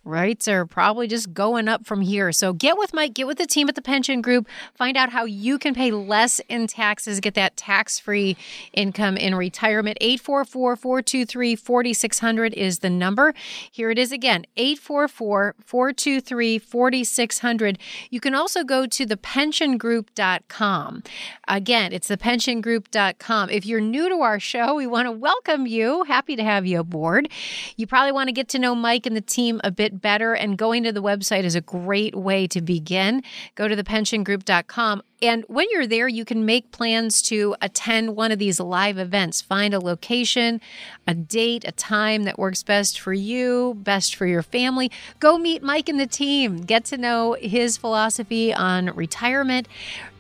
Rates 0.08 0.48
are 0.48 0.66
probably 0.66 1.08
just 1.08 1.34
going 1.34 1.68
up 1.68 1.86
from 1.86 2.00
here. 2.00 2.32
So 2.32 2.54
get 2.54 2.78
with 2.78 2.94
Mike, 2.94 3.14
get 3.14 3.28
with 3.28 3.38
the 3.38 3.46
team 3.46 3.68
at 3.68 3.76
the 3.76 3.82
pension 3.82 4.22
group, 4.22 4.48
find 4.74 4.96
out 4.96 5.10
how 5.10 5.26
you 5.26 5.60
can 5.60 5.76
pay 5.76 5.92
less 5.92 6.40
in 6.48 6.68
taxes, 6.68 7.20
get 7.20 7.34
that 7.34 7.58
tax 7.58 8.00
free 8.00 8.38
income 8.72 9.18
in 9.18 9.36
retirement. 9.36 9.98
844 10.00 10.78
423 10.78 11.56
4600 11.58 12.54
is 12.54 12.80
the 12.80 12.90
number. 12.90 13.34
Here 13.70 13.92
it 13.92 14.00
is 14.00 14.14
again 14.14 14.46
844 14.56 15.56
423 15.66 16.58
4600. 16.58 17.78
You 18.10 18.22
can 18.22 18.34
also 18.34 18.64
go 18.64 18.86
to 18.88 19.06
thepensiongroup.com. 19.06 21.04
Again, 21.50 21.92
it's 21.92 22.08
thepensiongroup.com. 22.08 23.50
If 23.50 23.66
you're 23.66 23.82
new 23.82 24.08
to 24.08 24.22
our 24.22 24.40
show, 24.40 24.76
we 24.76 24.88
want 24.88 25.08
to 25.08 25.12
welcome 25.12 25.68
you. 25.68 26.04
Happy 26.06 26.38
to 26.38 26.44
have 26.44 26.66
you 26.66 26.80
aboard. 26.80 27.28
You 27.76 27.88
probably 27.88 28.14
want 28.14 28.30
to 28.30 28.34
get 28.34 28.48
to 28.50 28.60
know 28.60 28.74
Mike 28.74 29.06
and 29.06 29.16
the 29.16 29.22
team 29.22 29.60
a 29.64 29.72
bit 29.72 29.97
better, 30.02 30.34
and 30.34 30.58
going 30.58 30.84
to 30.84 30.92
the 30.92 31.02
website 31.02 31.44
is 31.44 31.56
a 31.56 31.62
great 31.62 32.16
way 32.16 32.48
to 32.48 32.62
begin. 32.62 33.24
Go 33.56 33.68
to 33.68 33.76
thepensiongroup.com. 33.76 35.02
And 35.22 35.44
when 35.48 35.68
you're 35.72 35.88
there, 35.88 36.08
you 36.08 36.26
can 36.26 36.46
make 36.46 36.72
plans 36.72 37.24
to 37.24 37.56
attend 37.60 38.16
one 38.16 38.32
of 38.32 38.38
these 38.38 38.60
live 38.60 39.00
events. 39.00 39.42
Find 39.42 39.74
a 39.74 39.80
location, 39.80 40.62
a 41.08 41.16
date, 41.16 41.64
a 41.66 41.72
time 41.72 42.24
that 42.24 42.38
works 42.38 42.62
best 42.62 43.00
for 43.00 43.14
you, 43.14 43.74
best 43.80 44.16
for 44.16 44.28
your 44.28 44.44
family. 44.44 44.92
Go 45.20 45.40
meet 45.40 45.64
Mike 45.64 45.90
and 45.90 46.00
the 46.00 46.06
team. 46.08 46.62
Get 46.62 46.86
to 46.86 46.98
know 46.98 47.36
his 47.40 47.78
philosophy 47.78 48.54
on 48.54 48.88
retirement, 48.96 49.68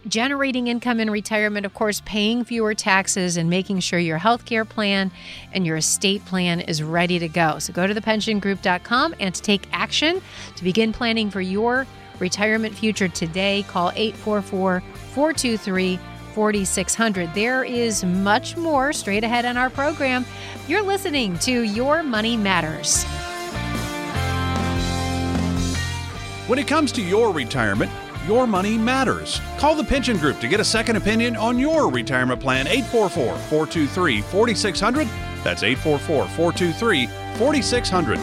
generating 0.08 0.68
income 0.68 1.00
in 1.00 1.10
retirement, 1.10 1.66
of 1.66 1.74
course, 1.74 2.02
paying 2.06 2.44
fewer 2.44 2.74
taxes 2.74 3.38
and 3.38 3.50
making 3.50 3.80
sure 3.80 4.00
your 4.00 4.20
healthcare 4.20 4.68
plan 4.68 5.12
and 5.54 5.66
your 5.66 5.78
estate 5.78 6.24
plan 6.26 6.60
is 6.62 6.82
ready 6.82 7.20
to 7.20 7.28
go. 7.28 7.60
So 7.60 7.74
go 7.74 7.88
to 7.88 7.94
thepensiongroup.com 7.94 9.16
and 9.20 9.34
to 9.34 9.42
take 9.42 9.68
action 9.72 10.22
to 10.56 10.64
begin 10.64 10.94
planning 10.94 11.30
for 11.30 11.42
your 11.42 11.86
retirement 12.20 12.74
future 12.74 13.08
today. 13.08 13.64
Call 13.68 13.92
844 13.96 14.82
423 15.14 16.00
4600. 16.34 17.34
There 17.34 17.64
is 17.64 18.04
much 18.04 18.56
more 18.56 18.94
straight 18.94 19.24
ahead 19.24 19.46
on 19.46 19.58
our 19.58 19.72
program. 19.72 20.24
You're 20.68 20.84
listening 20.84 21.40
to 21.40 21.64
Your 21.64 22.04
Money 22.04 22.38
Matters. 22.38 23.04
When 26.48 26.60
it 26.60 26.68
comes 26.68 26.92
to 26.94 27.02
your 27.02 27.34
retirement, 27.34 27.92
your 28.28 28.46
money 28.46 28.78
matters. 28.78 29.42
Call 29.58 29.74
the 29.76 29.84
Pension 29.84 30.18
Group 30.18 30.40
to 30.42 30.48
get 30.48 30.60
a 30.60 30.64
second 30.64 30.98
opinion 30.98 31.36
on 31.36 31.58
your 31.58 31.90
retirement 31.90 32.40
plan 32.42 32.68
844 32.68 33.34
423 33.50 34.22
4600. 34.22 35.08
That's 35.44 35.64
844 35.64 36.28
423 36.36 37.08
4600. 37.38 38.20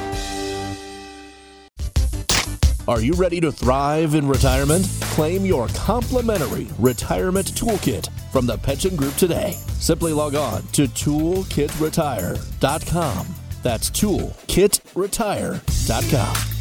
Are 2.86 3.00
you 3.00 3.14
ready 3.14 3.40
to 3.40 3.50
thrive 3.50 4.14
in 4.14 4.28
retirement? 4.28 4.86
Claim 5.00 5.46
your 5.46 5.68
complimentary 5.68 6.66
retirement 6.78 7.46
toolkit 7.52 8.10
from 8.30 8.44
the 8.44 8.58
Pension 8.58 8.94
Group 8.94 9.14
today. 9.14 9.52
Simply 9.78 10.12
log 10.12 10.34
on 10.34 10.60
to 10.72 10.86
toolkitretire.com. 10.86 13.26
That's 13.62 13.90
toolkitretire.com. 13.90 16.53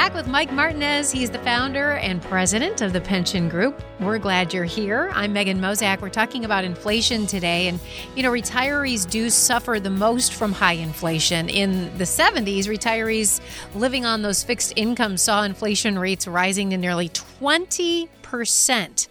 Back 0.00 0.14
with 0.14 0.28
Mike 0.28 0.50
Martinez. 0.50 1.12
He's 1.12 1.28
the 1.28 1.40
founder 1.40 1.90
and 1.96 2.22
president 2.22 2.80
of 2.80 2.94
the 2.94 3.02
Pension 3.02 3.50
Group. 3.50 3.82
We're 4.00 4.16
glad 4.16 4.54
you're 4.54 4.64
here. 4.64 5.10
I'm 5.12 5.34
Megan 5.34 5.60
Mozak. 5.60 6.00
We're 6.00 6.08
talking 6.08 6.46
about 6.46 6.64
inflation 6.64 7.26
today. 7.26 7.68
And, 7.68 7.78
you 8.16 8.22
know, 8.22 8.30
retirees 8.30 9.08
do 9.08 9.28
suffer 9.28 9.78
the 9.78 9.90
most 9.90 10.32
from 10.32 10.52
high 10.54 10.72
inflation. 10.72 11.50
In 11.50 11.98
the 11.98 12.04
70s, 12.04 12.64
retirees 12.64 13.42
living 13.74 14.06
on 14.06 14.22
those 14.22 14.42
fixed 14.42 14.72
incomes 14.74 15.20
saw 15.20 15.42
inflation 15.42 15.98
rates 15.98 16.26
rising 16.26 16.70
to 16.70 16.78
nearly 16.78 17.10
20%. 17.10 19.08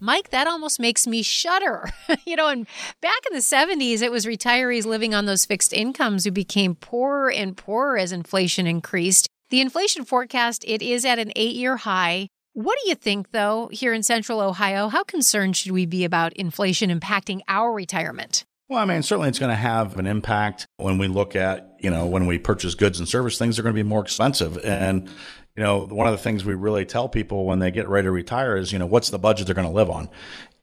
Mike, 0.00 0.30
that 0.30 0.46
almost 0.46 0.80
makes 0.80 1.06
me 1.06 1.22
shudder. 1.22 1.90
you 2.24 2.36
know, 2.36 2.48
and 2.48 2.66
back 3.02 3.20
in 3.30 3.36
the 3.36 3.42
70s, 3.42 4.00
it 4.00 4.10
was 4.10 4.24
retirees 4.24 4.86
living 4.86 5.14
on 5.14 5.26
those 5.26 5.44
fixed 5.44 5.74
incomes 5.74 6.24
who 6.24 6.30
became 6.30 6.74
poorer 6.74 7.30
and 7.30 7.54
poorer 7.54 7.98
as 7.98 8.12
inflation 8.12 8.66
increased. 8.66 9.28
The 9.52 9.60
inflation 9.60 10.06
forecast, 10.06 10.64
it 10.66 10.80
is 10.80 11.04
at 11.04 11.18
an 11.18 11.30
8-year 11.36 11.76
high. 11.76 12.28
What 12.54 12.78
do 12.82 12.88
you 12.88 12.94
think 12.94 13.32
though 13.32 13.68
here 13.70 13.92
in 13.92 14.02
central 14.02 14.40
Ohio? 14.40 14.88
How 14.88 15.04
concerned 15.04 15.58
should 15.58 15.72
we 15.72 15.84
be 15.84 16.04
about 16.04 16.32
inflation 16.32 16.88
impacting 16.88 17.42
our 17.48 17.70
retirement? 17.70 18.46
Well, 18.70 18.78
I 18.78 18.86
mean, 18.86 19.02
certainly 19.02 19.28
it's 19.28 19.38
going 19.38 19.50
to 19.50 19.54
have 19.54 19.98
an 19.98 20.06
impact 20.06 20.66
when 20.78 20.96
we 20.96 21.06
look 21.06 21.36
at, 21.36 21.76
you 21.80 21.90
know, 21.90 22.06
when 22.06 22.26
we 22.26 22.38
purchase 22.38 22.74
goods 22.74 22.98
and 22.98 23.06
service, 23.06 23.36
things 23.36 23.58
are 23.58 23.62
going 23.62 23.74
to 23.74 23.78
be 23.78 23.86
more 23.86 24.00
expensive. 24.00 24.56
And 24.64 25.06
you 25.54 25.62
know, 25.62 25.84
one 25.84 26.06
of 26.06 26.12
the 26.12 26.22
things 26.22 26.46
we 26.46 26.54
really 26.54 26.86
tell 26.86 27.10
people 27.10 27.44
when 27.44 27.58
they 27.58 27.70
get 27.70 27.90
ready 27.90 28.06
to 28.06 28.10
retire 28.10 28.56
is, 28.56 28.72
you 28.72 28.78
know, 28.78 28.86
what's 28.86 29.10
the 29.10 29.18
budget 29.18 29.44
they're 29.44 29.54
going 29.54 29.68
to 29.68 29.74
live 29.74 29.90
on? 29.90 30.08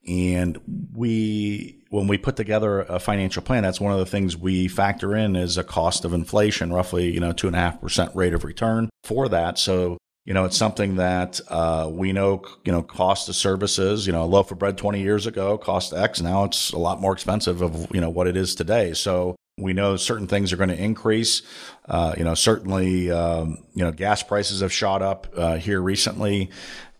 And 0.08 0.60
we, 0.96 1.78
when 1.89 2.08
we 2.08 2.17
put 2.17 2.36
together 2.36 2.81
a 2.81 3.00
financial 3.00 3.41
plan, 3.41 3.63
that's 3.63 3.81
one 3.81 3.91
of 3.91 4.00
the 4.00 4.05
things 4.05 4.38
we 4.38 4.67
factor 4.67 5.15
in 5.15 5.36
is 5.36 5.58
a 5.58 5.63
cost 5.63 6.05
of 6.05 6.13
inflation, 6.13 6.72
roughly, 6.72 7.12
you 7.12 7.19
know, 7.19 7.31
two 7.31 7.48
and 7.48 7.55
a 7.55 7.60
half 7.60 7.81
percent 7.81 8.15
rate 8.15 8.34
of 8.34 8.43
return 8.43 8.89
for 9.03 9.27
that. 9.29 9.58
So, 9.58 9.98
you 10.25 10.34
know, 10.34 10.46
it's 10.46 10.58
something 10.58 10.98
that 10.98 11.41
uh, 11.48 11.89
we 11.91 12.13
know, 12.13 12.43
you 12.63 12.72
know, 12.72 12.84
cost 12.84 13.27
of 13.29 13.36
services, 13.36 14.05
you 14.05 14.13
know, 14.13 14.24
a 14.24 14.25
loaf 14.25 14.51
of 14.51 14.60
bread 14.60 14.77
20 14.77 15.01
years 15.01 15.25
ago 15.25 15.58
cost 15.58 15.91
X. 15.93 16.22
Now 16.22 16.43
it's 16.43 16.72
a 16.72 16.77
lot 16.77 17.01
more 17.01 17.13
expensive 17.13 17.62
of, 17.62 17.88
you 17.93 18.01
know, 18.01 18.10
what 18.12 18.27
it 18.27 18.38
is 18.38 18.53
today. 18.53 18.93
So 18.93 19.36
we 19.58 19.74
know 19.74 19.98
certain 19.98 20.27
things 20.27 20.53
are 20.53 20.58
going 20.58 20.69
to 20.69 20.81
increase. 20.81 21.41
Uh, 21.88 22.13
you 22.17 22.24
know, 22.24 22.36
certainly, 22.36 23.12
um, 23.12 23.63
you 23.74 23.84
know, 23.84 23.91
gas 23.91 24.24
prices 24.24 24.62
have 24.62 24.72
shot 24.72 25.01
up 25.01 25.27
uh, 25.36 25.58
here 25.58 25.81
recently. 25.81 26.51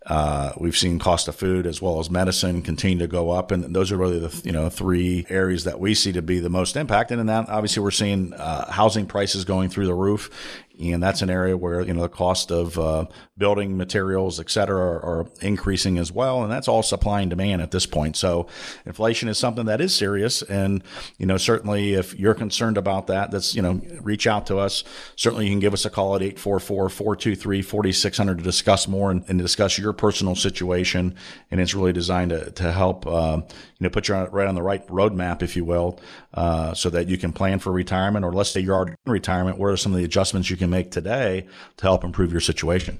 Uh, 0.10 0.54
we've 0.58 0.76
seen 0.76 0.98
cost 0.98 1.28
of 1.28 1.36
food 1.36 1.68
as 1.68 1.84
well 1.84 2.00
as 2.00 2.10
medicine 2.10 2.64
continue 2.64 2.98
to 2.98 3.08
go 3.08 3.30
up, 3.30 3.52
and 3.52 3.76
those 3.76 3.92
are 3.92 3.98
really 3.98 4.18
the 4.18 4.42
you 4.44 4.52
know 4.52 4.68
three 4.68 5.26
areas 5.30 5.66
that 5.66 5.80
we 5.80 5.94
see 5.94 6.12
to 6.12 6.22
be 6.22 6.40
the 6.40 6.50
most 6.50 6.76
impacted. 6.76 7.20
And 7.20 7.30
that 7.30 7.48
obviously 7.48 7.84
we're 7.84 7.92
seeing 7.92 8.34
uh, 8.34 8.72
housing 8.72 9.06
prices 9.06 9.46
going 9.46 9.70
through 9.70 9.86
the 9.86 9.94
roof, 9.94 10.32
and 10.80 11.04
that's 11.04 11.22
an 11.22 11.30
area 11.30 11.56
where 11.56 11.82
you 11.82 11.94
know 11.94 12.02
the 12.02 12.10
cost 12.10 12.52
of 12.52 12.80
uh, 12.80 13.06
building 13.40 13.76
materials, 13.78 14.40
et 14.40 14.52
cetera, 14.52 14.80
are, 14.80 15.22
are, 15.22 15.26
increasing 15.42 15.98
as 15.98 16.12
well, 16.12 16.44
and 16.44 16.52
that's 16.52 16.68
all 16.68 16.84
supply 16.84 17.22
and 17.22 17.30
demand 17.30 17.62
at 17.62 17.72
this 17.72 17.86
point. 17.86 18.18
So 18.18 18.48
inflation 18.86 19.30
is 19.30 19.38
something 19.38 19.66
that 19.66 19.80
is 19.80 19.96
serious, 19.96 20.42
and 20.44 20.84
you 21.18 21.26
know 21.26 21.38
certainly 21.38 21.94
if 21.94 22.20
you're 22.20 22.36
concerned 22.36 22.78
about 22.78 23.08
that, 23.08 23.32
that's 23.32 23.56
you 23.56 23.62
know 23.62 23.82
reach 24.02 24.28
out 24.28 24.46
to 24.48 24.58
us. 24.58 24.84
Certainly 25.16 25.46
you 25.46 25.52
can 25.52 25.60
give 25.60 25.74
us 25.74 25.86
a 25.86 25.90
call 25.90 26.16
at 26.16 26.22
844-423-4600 26.22 28.38
to 28.38 28.44
discuss 28.44 28.88
more 28.88 29.12
and, 29.12 29.24
and 29.28 29.40
discuss 29.40 29.78
your 29.78 29.94
personal 29.94 30.36
situation, 30.36 31.16
and 31.50 31.62
it's 31.62 31.74
really 31.74 31.94
designed 31.94 32.32
to 32.32 32.52
to 32.52 32.72
help 32.72 33.08
uh, 33.08 33.42
you 33.42 33.56
know 33.80 33.90
put 33.90 34.10
you 34.10 34.16
right 34.16 34.48
on 34.48 34.56
the 34.56 34.62
right 34.62 34.86
roadmap, 34.88 35.42
if 35.42 35.56
you 35.56 35.64
will, 35.64 36.00
uh, 36.34 36.74
so 36.74 36.90
that 36.90 37.08
you 37.08 37.18
can 37.18 37.32
plan 37.32 37.60
for 37.60 37.72
retirement, 37.72 38.26
or 38.26 38.34
let's 38.34 38.52
say 38.52 38.60
you're 38.60 38.76
already 38.76 38.96
in 39.06 39.12
retirement. 39.12 39.58
What 39.58 39.68
are 39.68 39.78
some 39.78 39.94
of 39.94 39.98
the 39.98 40.06
adjustments 40.06 40.50
you 40.50 40.58
can 40.58 40.70
make 40.70 40.92
today 40.92 41.48
to 41.78 41.84
help 41.84 42.04
improve 42.04 42.32
your 42.32 42.42
situation. 42.42 43.00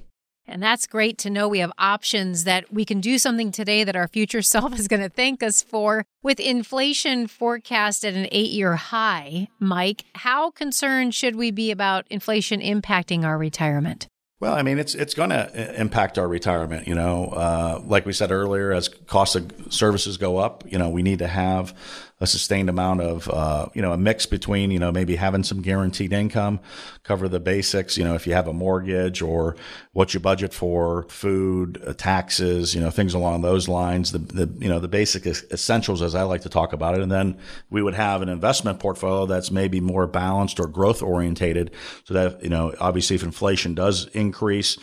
And 0.50 0.62
that's 0.62 0.86
great 0.86 1.16
to 1.18 1.30
know 1.30 1.48
we 1.48 1.60
have 1.60 1.72
options 1.78 2.44
that 2.44 2.72
we 2.72 2.84
can 2.84 3.00
do 3.00 3.18
something 3.18 3.52
today 3.52 3.84
that 3.84 3.96
our 3.96 4.08
future 4.08 4.42
self 4.54 4.78
is 4.78 4.88
going 4.88 5.02
to 5.02 5.08
thank 5.08 5.42
us 5.42 5.62
for. 5.62 6.04
With 6.22 6.38
inflation 6.38 7.26
forecast 7.26 8.04
at 8.04 8.14
an 8.14 8.28
eight 8.30 8.50
year 8.50 8.76
high, 8.76 9.48
Mike, 9.58 10.04
how 10.16 10.50
concerned 10.50 11.14
should 11.14 11.36
we 11.36 11.50
be 11.50 11.70
about 11.70 12.06
inflation 12.10 12.60
impacting 12.60 13.24
our 13.24 13.38
retirement? 13.38 14.06
Well, 14.40 14.54
I 14.54 14.62
mean, 14.62 14.78
it's 14.78 14.94
it's 14.94 15.12
going 15.12 15.30
to 15.30 15.80
impact 15.80 16.18
our 16.18 16.26
retirement. 16.26 16.88
You 16.88 16.94
know, 16.94 17.26
uh, 17.26 17.82
like 17.84 18.06
we 18.06 18.14
said 18.14 18.30
earlier, 18.30 18.72
as 18.72 18.88
costs 18.88 19.36
of 19.36 19.52
services 19.68 20.16
go 20.16 20.38
up, 20.38 20.64
you 20.66 20.78
know, 20.78 20.88
we 20.88 21.02
need 21.02 21.18
to 21.18 21.26
have 21.26 21.74
a 22.20 22.26
sustained 22.26 22.68
amount 22.68 23.00
of, 23.00 23.28
uh, 23.30 23.66
you 23.72 23.80
know, 23.80 23.92
a 23.92 23.96
mix 23.96 24.26
between, 24.26 24.70
you 24.70 24.78
know, 24.78 24.92
maybe 24.92 25.16
having 25.16 25.42
some 25.42 25.62
guaranteed 25.62 26.12
income, 26.12 26.60
cover 27.02 27.28
the 27.28 27.40
basics, 27.40 27.96
you 27.96 28.04
know, 28.04 28.14
if 28.14 28.26
you 28.26 28.34
have 28.34 28.46
a 28.46 28.52
mortgage 28.52 29.22
or 29.22 29.56
what 29.92 30.12
you 30.12 30.20
budget 30.20 30.52
for 30.52 31.04
food, 31.08 31.82
uh, 31.86 31.94
taxes, 31.94 32.74
you 32.74 32.80
know, 32.80 32.90
things 32.90 33.14
along 33.14 33.40
those 33.40 33.68
lines, 33.68 34.12
the, 34.12 34.18
the, 34.18 34.52
you 34.58 34.68
know, 34.68 34.78
the 34.78 34.88
basic 34.88 35.26
essentials 35.26 36.02
as 36.02 36.14
I 36.14 36.22
like 36.22 36.42
to 36.42 36.50
talk 36.50 36.74
about 36.74 36.94
it. 36.94 37.00
And 37.00 37.10
then 37.10 37.38
we 37.70 37.80
would 37.80 37.94
have 37.94 38.20
an 38.20 38.28
investment 38.28 38.80
portfolio 38.80 39.24
that's 39.24 39.50
maybe 39.50 39.80
more 39.80 40.06
balanced 40.06 40.60
or 40.60 40.66
growth 40.66 41.02
orientated 41.02 41.70
so 42.04 42.12
that, 42.14 42.42
you 42.42 42.50
know, 42.50 42.74
obviously 42.80 43.16
if 43.16 43.22
inflation 43.22 43.74
does 43.74 44.06
increase, 44.08 44.76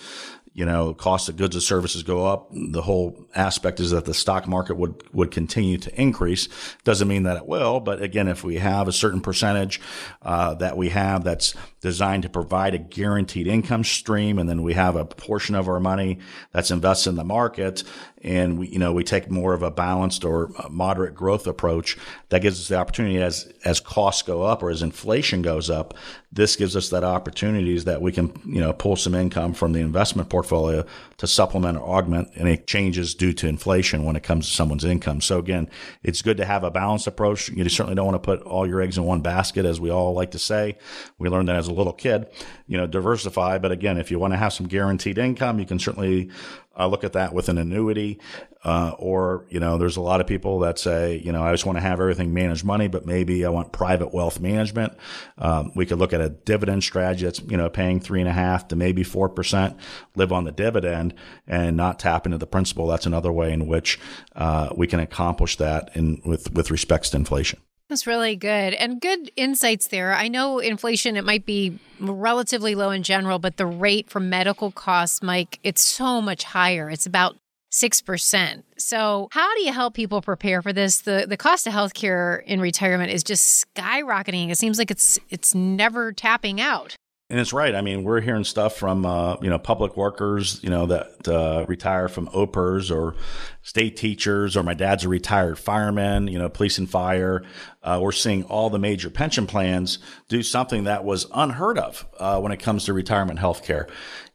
you 0.57 0.65
know, 0.65 0.91
cost 0.91 1.29
of 1.29 1.37
goods 1.37 1.55
and 1.55 1.61
services 1.61 2.01
go 2.01 2.25
up. 2.25 2.49
The 2.51 2.81
whole 2.81 3.27
aspect 3.35 3.79
is 3.79 3.91
that 3.91 4.05
the 4.05 4.13
stock 4.15 4.47
market 4.47 4.75
would, 4.75 5.03
would 5.13 5.29
continue 5.29 5.77
to 5.77 6.01
increase. 6.01 6.49
Doesn't 6.83 7.07
mean 7.07 7.23
that 7.23 7.37
it 7.37 7.45
will, 7.45 7.79
but 7.79 8.01
again, 8.01 8.27
if 8.27 8.43
we 8.43 8.55
have 8.57 8.87
a 8.87 8.91
certain 8.91 9.21
percentage, 9.21 9.79
uh, 10.23 10.55
that 10.55 10.75
we 10.75 10.89
have 10.89 11.23
that's 11.23 11.53
designed 11.79 12.23
to 12.23 12.29
provide 12.29 12.73
a 12.73 12.79
guaranteed 12.79 13.45
income 13.45 13.83
stream, 13.83 14.39
and 14.39 14.49
then 14.49 14.63
we 14.63 14.73
have 14.73 14.95
a 14.95 15.05
portion 15.05 15.53
of 15.53 15.69
our 15.69 15.79
money 15.79 16.17
that's 16.51 16.71
invested 16.71 17.11
in 17.11 17.17
the 17.17 17.23
market, 17.23 17.83
and 18.27 18.59
we, 18.59 18.67
you 18.67 18.79
know, 18.79 18.91
we 18.91 19.03
take 19.03 19.31
more 19.31 19.53
of 19.53 19.63
a 19.63 19.71
balanced 19.71 20.25
or 20.25 20.51
moderate 20.69 21.15
growth 21.15 21.47
approach 21.47 21.97
that 22.29 22.41
gives 22.41 22.59
us 22.59 22.67
the 22.67 22.75
opportunity 22.75 23.21
as, 23.21 23.51
as 23.63 23.79
costs 23.79 24.21
go 24.21 24.43
up 24.43 24.61
or 24.61 24.69
as 24.69 24.81
inflation 24.81 25.41
goes 25.41 25.69
up, 25.69 25.93
this 26.31 26.55
gives 26.55 26.75
us 26.75 26.89
that 26.89 27.03
opportunities 27.03 27.85
that 27.85 28.01
we 28.01 28.11
can, 28.11 28.31
you 28.45 28.59
know, 28.59 28.73
pull 28.73 28.95
some 28.95 29.15
income 29.15 29.53
from 29.53 29.71
the 29.73 29.79
investment 29.79 30.29
portfolio 30.29 30.85
to 31.17 31.25
supplement 31.25 31.77
or 31.77 31.97
augment 31.97 32.29
any 32.35 32.57
changes 32.57 33.15
due 33.15 33.33
to 33.33 33.47
inflation 33.47 34.03
when 34.03 34.15
it 34.15 34.21
comes 34.21 34.47
to 34.47 34.53
someone's 34.53 34.85
income. 34.85 35.19
So 35.19 35.39
again, 35.39 35.69
it's 36.03 36.21
good 36.21 36.37
to 36.37 36.45
have 36.45 36.63
a 36.63 36.69
balanced 36.69 37.07
approach. 37.07 37.49
You 37.49 37.67
certainly 37.69 37.95
don't 37.95 38.05
want 38.05 38.21
to 38.21 38.25
put 38.25 38.41
all 38.43 38.67
your 38.67 38.81
eggs 38.81 38.97
in 38.97 39.03
one 39.03 39.21
basket, 39.21 39.65
as 39.65 39.79
we 39.79 39.89
all 39.89 40.13
like 40.13 40.31
to 40.31 40.39
say. 40.39 40.77
We 41.17 41.29
learned 41.29 41.47
that 41.49 41.55
as 41.55 41.67
a 41.67 41.73
little 41.73 41.93
kid, 41.93 42.27
you 42.67 42.77
know, 42.77 42.85
diversify. 42.85 43.57
But 43.57 43.71
again, 43.71 43.97
if 43.97 44.11
you 44.11 44.19
want 44.19 44.33
to 44.33 44.37
have 44.37 44.53
some 44.53 44.67
guaranteed 44.67 45.17
income, 45.17 45.59
you 45.59 45.65
can 45.65 45.79
certainly 45.79 46.29
uh, 46.77 46.87
look 46.87 47.03
at 47.03 47.13
that 47.13 47.33
with 47.33 47.49
an 47.49 47.57
annuity. 47.57 48.19
Uh, 48.67 48.93
or, 48.99 49.45
you 49.49 49.61
know, 49.61 49.77
there's 49.77 49.95
a 49.95 50.01
lot 50.01 50.19
of 50.19 50.27
people 50.27 50.59
that 50.59 50.77
say, 50.77 51.21
you 51.23 51.31
know, 51.31 51.41
I 51.41 51.53
just 51.53 51.65
want 51.65 51.77
to 51.77 51.81
have 51.81 52.01
everything 52.01 52.33
managed 52.33 52.65
money, 52.65 52.89
but 52.89 53.05
maybe 53.05 53.45
I 53.45 53.49
want 53.49 53.71
private 53.71 54.13
wealth 54.13 54.41
management. 54.41 54.91
Um, 55.37 55.71
we 55.73 55.85
could 55.85 55.99
look 55.99 56.11
at 56.11 56.19
a 56.19 56.27
dividend 56.27 56.83
strategy 56.83 57.23
that's, 57.23 57.39
you 57.39 57.55
know, 57.55 57.69
paying 57.69 58.01
three 58.01 58.19
and 58.19 58.27
a 58.27 58.33
half 58.33 58.67
to 58.67 58.75
maybe 58.75 59.05
4%, 59.05 59.77
live 60.17 60.33
on 60.33 60.43
the 60.43 60.51
dividend 60.51 61.13
and 61.47 61.77
not 61.77 61.97
tap 61.97 62.25
into 62.25 62.37
the 62.37 62.45
principal. 62.45 62.87
That's 62.87 63.05
another 63.05 63.31
way 63.31 63.53
in 63.53 63.67
which, 63.67 64.01
uh, 64.35 64.67
we 64.75 64.85
can 64.85 64.99
accomplish 64.99 65.55
that 65.55 65.89
in 65.95 66.21
with, 66.25 66.53
with 66.53 66.69
respects 66.69 67.11
to 67.11 67.17
inflation. 67.17 67.61
That's 67.87 68.05
really 68.05 68.35
good 68.35 68.73
and 68.73 68.99
good 68.99 69.31
insights 69.37 69.87
there. 69.87 70.13
I 70.13 70.27
know 70.27 70.59
inflation, 70.59 71.15
it 71.15 71.23
might 71.23 71.45
be 71.45 71.79
relatively 72.01 72.75
low 72.75 72.89
in 72.89 73.01
general, 73.01 73.39
but 73.39 73.55
the 73.55 73.65
rate 73.65 74.09
for 74.09 74.19
medical 74.19 74.71
costs, 74.71 75.23
Mike, 75.23 75.61
it's 75.63 75.85
so 75.85 76.21
much 76.21 76.43
higher. 76.43 76.89
It's 76.89 77.05
about 77.05 77.37
6%. 77.77 78.63
So, 78.77 79.27
how 79.31 79.55
do 79.55 79.61
you 79.61 79.71
help 79.71 79.93
people 79.93 80.21
prepare 80.21 80.61
for 80.61 80.73
this? 80.73 81.01
The 81.01 81.25
the 81.29 81.37
cost 81.37 81.67
of 81.67 81.73
healthcare 81.73 82.43
in 82.43 82.59
retirement 82.59 83.11
is 83.11 83.23
just 83.23 83.65
skyrocketing. 83.75 84.49
It 84.49 84.57
seems 84.57 84.79
like 84.79 84.89
it's 84.89 85.19
it's 85.29 85.53
never 85.53 86.11
tapping 86.11 86.59
out. 86.59 86.95
And 87.29 87.41
it's 87.41 87.51
right. 87.51 87.75
I 87.75 87.81
mean, 87.81 88.05
we're 88.05 88.21
hearing 88.21 88.45
stuff 88.45 88.77
from 88.77 89.05
uh, 89.05 89.35
you 89.41 89.49
know 89.49 89.59
public 89.59 89.97
workers, 89.97 90.63
you 90.63 90.69
know 90.69 90.85
that 90.85 91.27
uh, 91.27 91.65
retire 91.67 92.07
from 92.07 92.29
OPERS 92.29 92.89
or 92.89 93.15
state 93.61 93.97
teachers, 93.97 94.55
or 94.55 94.63
my 94.63 94.73
dad's 94.73 95.03
a 95.03 95.09
retired 95.09 95.59
fireman, 95.59 96.29
you 96.29 96.39
know, 96.39 96.47
police 96.47 96.77
and 96.77 96.89
fire. 96.89 97.43
Uh, 97.83 97.99
we're 98.01 98.13
seeing 98.13 98.45
all 98.45 98.69
the 98.69 98.79
major 98.79 99.09
pension 99.09 99.45
plans 99.45 99.99
do 100.29 100.41
something 100.41 100.85
that 100.85 101.03
was 101.03 101.27
unheard 101.33 101.77
of 101.77 102.07
uh, 102.17 102.39
when 102.39 102.53
it 102.53 102.61
comes 102.61 102.85
to 102.85 102.93
retirement 102.93 103.39
health 103.39 103.61
care, 103.61 103.89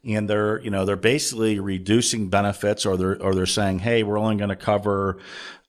and 0.05 0.29
they're 0.29 0.61
you 0.61 0.69
know 0.69 0.85
they're 0.85 0.95
basically 0.95 1.59
reducing 1.59 2.29
benefits, 2.29 2.85
or 2.85 2.95
they're 2.95 3.19
or 3.23 3.33
they're 3.33 3.47
saying, 3.47 3.79
hey, 3.79 4.03
we're 4.03 4.19
only 4.19 4.35
going 4.35 4.49
to 4.49 4.55
cover 4.55 5.17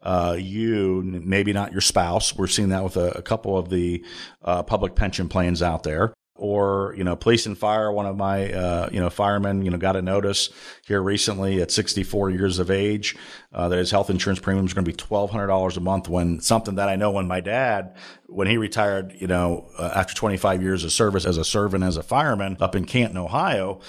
uh, 0.03 0.37
you, 0.39 1.01
maybe 1.03 1.55
not 1.55 1.73
your 1.73 1.81
spouse. 1.81 2.37
We're 2.37 2.49
seeing 2.49 2.69
that 2.69 2.85
with 2.85 2.99
a, 2.99 3.17
a 3.17 3.23
couple 3.23 3.57
of 3.57 3.71
the 3.71 4.05
uh, 4.45 4.63
public 4.63 4.95
pension 4.95 5.31
plans 5.31 5.63
out 5.63 5.85
there 5.85 6.13
or 6.37 6.94
you 6.97 7.05
know 7.05 7.16
police 7.16 7.47
and 7.47 7.57
fire. 7.57 7.92
One 7.92 8.07
of 8.07 8.16
my 8.16 8.53
uh, 8.53 8.88
you 8.92 9.01
know 9.01 9.11
firemen 9.11 9.64
you 9.64 9.70
know 9.70 9.77
got 9.77 9.97
a 9.97 10.03
notice 10.03 10.51
here 10.87 11.03
recently 11.03 11.61
at 11.62 11.70
64 11.70 12.31
years 12.31 12.59
of 12.59 12.70
age 12.70 13.16
uh, 13.53 13.68
that 13.68 13.79
his 13.79 13.90
health 13.90 14.11
insurance 14.11 14.40
premium 14.40 14.66
is 14.66 14.75
going 14.75 14.85
to 14.85 14.90
be 14.90 14.97
$1200 14.97 15.77
a 15.77 15.81
month 15.81 16.09
when 16.09 16.40
something 16.40 16.75
that 16.75 16.88
i 16.88 16.97
know 16.97 17.11
when 17.11 17.27
my 17.27 17.40
dad 17.40 17.94
when 18.27 18.47
he 18.47 18.57
retired 18.57 19.14
you 19.18 19.27
know 19.27 19.68
uh, 19.79 19.92
after 19.94 20.14
25 20.14 20.62
years 20.62 20.85
of 20.85 20.92
service 20.92 21.25
as 21.25 21.38
a 21.38 21.44
servant 21.44 21.85
as 21.85 21.97
a 21.97 22.03
fireman 22.03 22.57
up 22.61 22.75
in 22.75 22.85
canton 22.85 23.16
ohio 23.16 23.81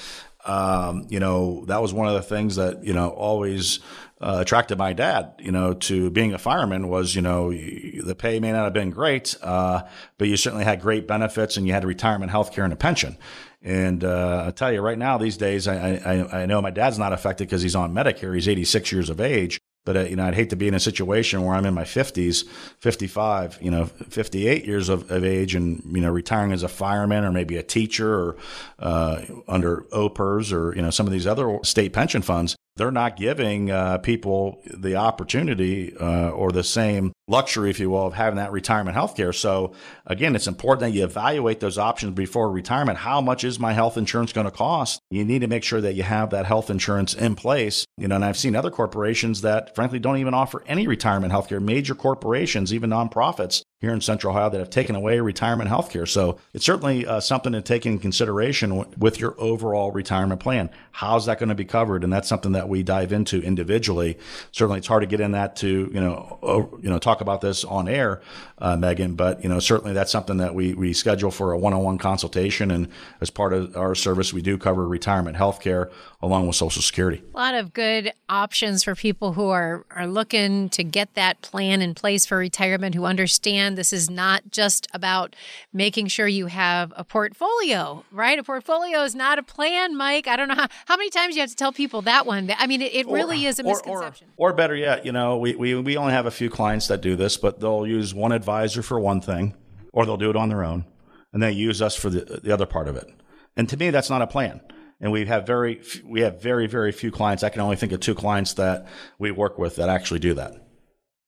um, 0.46 1.08
you 1.10 1.20
know, 1.20 1.66
that 1.66 1.82
was 1.82 1.94
one 1.94 2.08
of 2.08 2.14
the 2.14 2.22
things 2.22 2.56
that, 2.56 2.84
you 2.84 2.94
know, 2.94 3.10
always 3.10 3.80
uh, 4.22 4.38
attracted 4.40 4.78
my 4.78 4.94
dad, 4.94 5.34
you 5.40 5.52
know, 5.52 5.74
to 5.74 6.10
being 6.10 6.34
a 6.34 6.38
fireman 6.38 6.88
was, 6.88 7.16
you 7.16 7.22
know, 7.22 7.52
the 7.52 8.16
pay 8.18 8.40
may 8.40 8.52
not 8.52 8.64
have 8.64 8.74
been 8.74 8.92
great, 8.92 9.36
uh, 9.42 9.82
but 10.18 10.28
you 10.28 10.38
certainly 10.38 10.64
had 10.64 10.80
great 10.82 11.08
benefits 11.08 11.58
and 11.58 11.68
you 11.68 11.74
had 11.74 11.84
retirement 11.84 12.32
health 12.32 12.52
care 12.54 12.64
and 12.64 12.74
a 12.74 12.78
pension. 12.78 13.18
And 13.62 14.04
uh, 14.04 14.46
I 14.48 14.52
tell 14.52 14.72
you 14.72 14.82
right 14.82 14.98
now, 14.98 15.18
these 15.18 15.38
days, 15.38 15.68
I, 15.68 15.96
I, 15.96 16.42
I 16.42 16.46
know 16.46 16.62
my 16.62 16.70
dad's 16.70 17.00
not 17.00 17.14
affected 17.14 17.48
because 17.48 17.64
he's 17.64 17.76
on 17.76 17.94
Medicare. 17.94 18.36
He's 18.36 18.48
86 18.48 18.92
years 18.92 19.10
of 19.10 19.20
age. 19.20 19.60
But 19.86 19.98
uh, 19.98 20.02
you 20.02 20.16
know, 20.16 20.26
I'd 20.26 20.36
hate 20.36 20.50
to 20.50 20.56
be 20.56 20.68
in 20.68 20.74
a 20.74 20.80
situation 20.80 21.44
where 21.44 21.56
I'm 21.56 21.66
in 21.66 21.74
my 21.74 21.84
50s, 21.84 22.46
55, 22.80 23.60
you 23.62 23.72
know, 23.72 23.86
58 23.86 24.66
years 24.66 24.90
of, 24.90 25.10
of 25.12 25.24
age, 25.24 25.56
and 25.56 25.82
you 25.92 26.02
know, 26.02 26.10
retiring 26.10 26.52
as 26.52 26.64
a 26.64 26.68
fireman 26.68 27.24
or 27.24 27.32
maybe 27.32 27.58
a 27.58 27.64
teacher 27.64 28.14
or 28.14 28.38
uh, 28.80 29.22
under 29.48 29.86
OPERS 29.92 30.52
or 30.52 30.76
you 30.76 30.82
know 30.82 30.90
some 30.90 31.06
of 31.06 31.14
these 31.14 31.28
other 31.28 31.60
state 31.64 31.94
pension 31.94 32.22
funds 32.22 32.56
they're 32.78 32.92
not 32.92 33.16
giving 33.16 33.72
uh, 33.72 33.98
people 34.00 34.62
the 34.66 34.96
opportunity 34.96 35.96
uh, 35.98 36.30
or 36.30 36.52
the 36.52 36.64
same 36.64 37.14
luxury, 37.28 37.70
if 37.70 37.80
you 37.80 37.90
will, 37.90 38.08
of 38.08 38.14
having 38.14 38.38
that 38.38 38.52
retirement 38.52 38.96
health 38.96 39.16
care. 39.16 39.34
So 39.34 39.74
again, 40.06 40.36
it's 40.36 40.48
important 40.48 40.82
that 40.82 40.98
you 40.98 41.04
evaluate 41.04 41.60
those 41.60 41.78
options 41.78 42.14
before 42.14 42.52
retirement. 42.52 43.00
How 43.00 43.22
much 43.22 43.44
is 43.44 43.60
my 43.60 43.74
health 43.74 43.98
insurance 43.98 44.32
going 44.32 44.46
to 44.46 44.52
cost? 44.52 45.00
You 45.10 45.26
need 45.26 45.40
to 45.40 45.48
make 45.48 45.64
sure 45.64 45.82
that 45.82 45.96
you 45.96 46.04
have 46.04 46.30
that 46.32 46.46
health 46.46 46.70
insurance 46.70 47.14
in 47.14 47.36
place. 47.36 47.86
You 47.98 48.08
know, 48.08 48.16
and 48.16 48.26
I've 48.26 48.38
seen 48.38 48.56
other 48.56 48.72
corporations 48.72 49.42
that 49.42 49.74
frankly 49.76 50.00
don't 50.00 50.18
even 50.18 50.34
offer 50.34 50.64
any 50.68 50.88
retirement 50.88 51.32
health 51.32 51.50
care. 51.50 51.60
Major 51.60 51.96
corporations, 51.96 52.74
even 52.74 52.90
nonprofits, 52.92 53.64
here 53.86 53.94
in 53.94 54.02
Central 54.02 54.34
Ohio 54.34 54.50
that 54.50 54.58
have 54.58 54.70
taken 54.70 54.96
away 54.96 55.20
retirement 55.20 55.70
health 55.70 55.92
care. 55.92 56.06
So 56.06 56.38
it's 56.54 56.66
certainly 56.66 57.06
uh, 57.06 57.20
something 57.20 57.54
to 57.54 57.62
take 57.62 57.86
in 57.86 58.00
consideration 58.00 58.70
w- 58.72 58.90
with 58.98 59.20
your 59.20 59.36
overall 59.38 59.92
retirement 59.92 60.40
plan. 60.40 60.70
How's 60.92 61.28
that 61.28 61.40
going 61.40 61.50
to 61.50 61.56
be 61.56 61.66
covered? 61.66 62.04
And 62.04 62.12
that's 62.12 62.28
something 62.28 62.54
that 62.54 62.68
we 62.68 62.84
dive 62.84 63.14
into 63.14 63.42
individually. 63.42 64.18
Certainly, 64.52 64.80
it's 64.80 64.88
hard 64.88 65.02
to 65.02 65.08
get 65.08 65.20
in 65.20 65.32
that 65.32 65.58
to 65.58 65.92
you 65.94 66.00
know 66.00 66.80
you 66.82 66.90
know 66.90 66.98
talk 66.98 67.15
about 67.22 67.42
this 67.42 67.64
on 67.64 67.88
air, 67.88 68.22
uh, 68.60 68.78
Megan. 68.78 69.16
But 69.16 69.44
you 69.44 69.50
know 69.50 69.60
certainly 69.60 69.94
that's 69.94 70.12
something 70.12 70.38
that 70.38 70.56
we 70.56 70.74
we 70.74 70.94
schedule 70.94 71.32
for 71.32 71.52
a 71.52 71.58
one-on-one 71.58 71.98
consultation. 71.98 72.72
And 72.72 72.90
as 73.22 73.30
part 73.30 73.54
of 73.54 73.76
our 73.76 73.96
service, 73.96 74.34
we 74.34 74.42
do 74.42 74.58
cover 74.58 74.88
retirement 74.88 75.38
health 75.38 75.62
care 75.62 75.90
along 76.26 76.48
with 76.48 76.56
Social 76.56 76.82
Security. 76.82 77.22
A 77.34 77.38
lot 77.38 77.54
of 77.54 77.72
good 77.72 78.12
options 78.28 78.84
for 78.84 78.96
people 78.96 79.34
who 79.34 79.50
are 79.50 79.86
are 79.92 80.08
looking 80.08 80.70
to 80.70 80.84
get 80.84 81.14
that 81.14 81.42
plan 81.42 81.82
in 81.82 81.94
place 81.94 82.26
for 82.26 82.38
retirement, 82.38 82.96
who 82.96 83.06
understand 83.06 83.78
this 83.78 83.94
is 83.94 84.10
not 84.10 84.50
just 84.50 84.88
about 84.94 85.36
making 85.72 86.08
sure 86.08 86.28
you 86.28 86.48
have 86.48 86.92
a 86.96 87.04
portfolio, 87.04 88.04
right? 88.12 88.40
A 88.40 88.44
portfolio 88.44 89.04
is 89.04 89.14
not 89.14 89.38
a 89.38 89.44
plan, 89.44 89.96
Mike. 89.96 90.28
I 90.28 90.36
don't 90.36 90.48
know 90.48 90.56
how, 90.56 90.68
how 90.86 90.98
many 90.98 91.12
times 91.12 91.36
you 91.36 91.42
have 91.42 91.52
to 91.52 91.56
tell 91.56 91.72
people 91.72 92.02
that 92.02 92.26
one. 92.26 92.52
I 92.58 92.66
mean, 92.66 92.82
it, 92.82 92.94
it 92.94 93.08
really 93.08 93.46
is 93.46 93.60
a 93.60 93.64
misconception. 93.64 94.28
Or, 94.36 94.50
or, 94.50 94.52
or, 94.52 94.56
better 94.56 94.76
yet, 94.76 95.06
you 95.06 95.12
know, 95.12 95.38
we, 95.38 95.56
we, 95.56 95.76
we 95.76 95.96
only 95.96 96.14
have 96.14 96.26
a 96.26 96.32
few 96.32 96.50
clients 96.50 96.88
that 96.88 97.02
do 97.02 97.16
this, 97.16 97.38
but 97.38 97.60
they'll 97.60 97.86
use 97.86 98.14
one 98.14 98.32
advisor 98.32 98.82
for 98.82 99.00
one 99.00 99.22
thing, 99.22 99.54
or 99.94 100.06
they'll 100.06 100.18
do 100.18 100.32
it 100.32 100.36
on 100.36 100.50
their 100.50 100.64
own, 100.64 100.86
and 101.32 101.44
they 101.44 101.52
use 101.52 101.82
us 101.82 101.96
for 101.96 102.10
the, 102.10 102.40
the 102.42 102.52
other 102.52 102.66
part 102.66 102.88
of 102.88 102.96
it. 102.96 103.08
And 103.56 103.70
to 103.70 103.78
me, 103.78 103.92
that's 103.92 104.10
not 104.10 104.22
a 104.22 104.28
plan 104.28 104.62
and 105.06 105.12
we 105.12 105.24
have 105.28 105.46
very 105.46 105.84
we 106.04 106.22
have 106.22 106.42
very 106.42 106.66
very 106.66 106.92
few 106.92 107.12
clients. 107.12 107.44
I 107.44 107.50
can 107.50 107.62
only 107.62 107.76
think 107.76 107.92
of 107.92 108.00
two 108.00 108.16
clients 108.16 108.54
that 108.54 108.88
we 109.20 109.30
work 109.30 109.60
with 109.60 109.76
that 109.76 109.88
actually 109.88 110.20
do 110.20 110.34
that. 110.34 110.56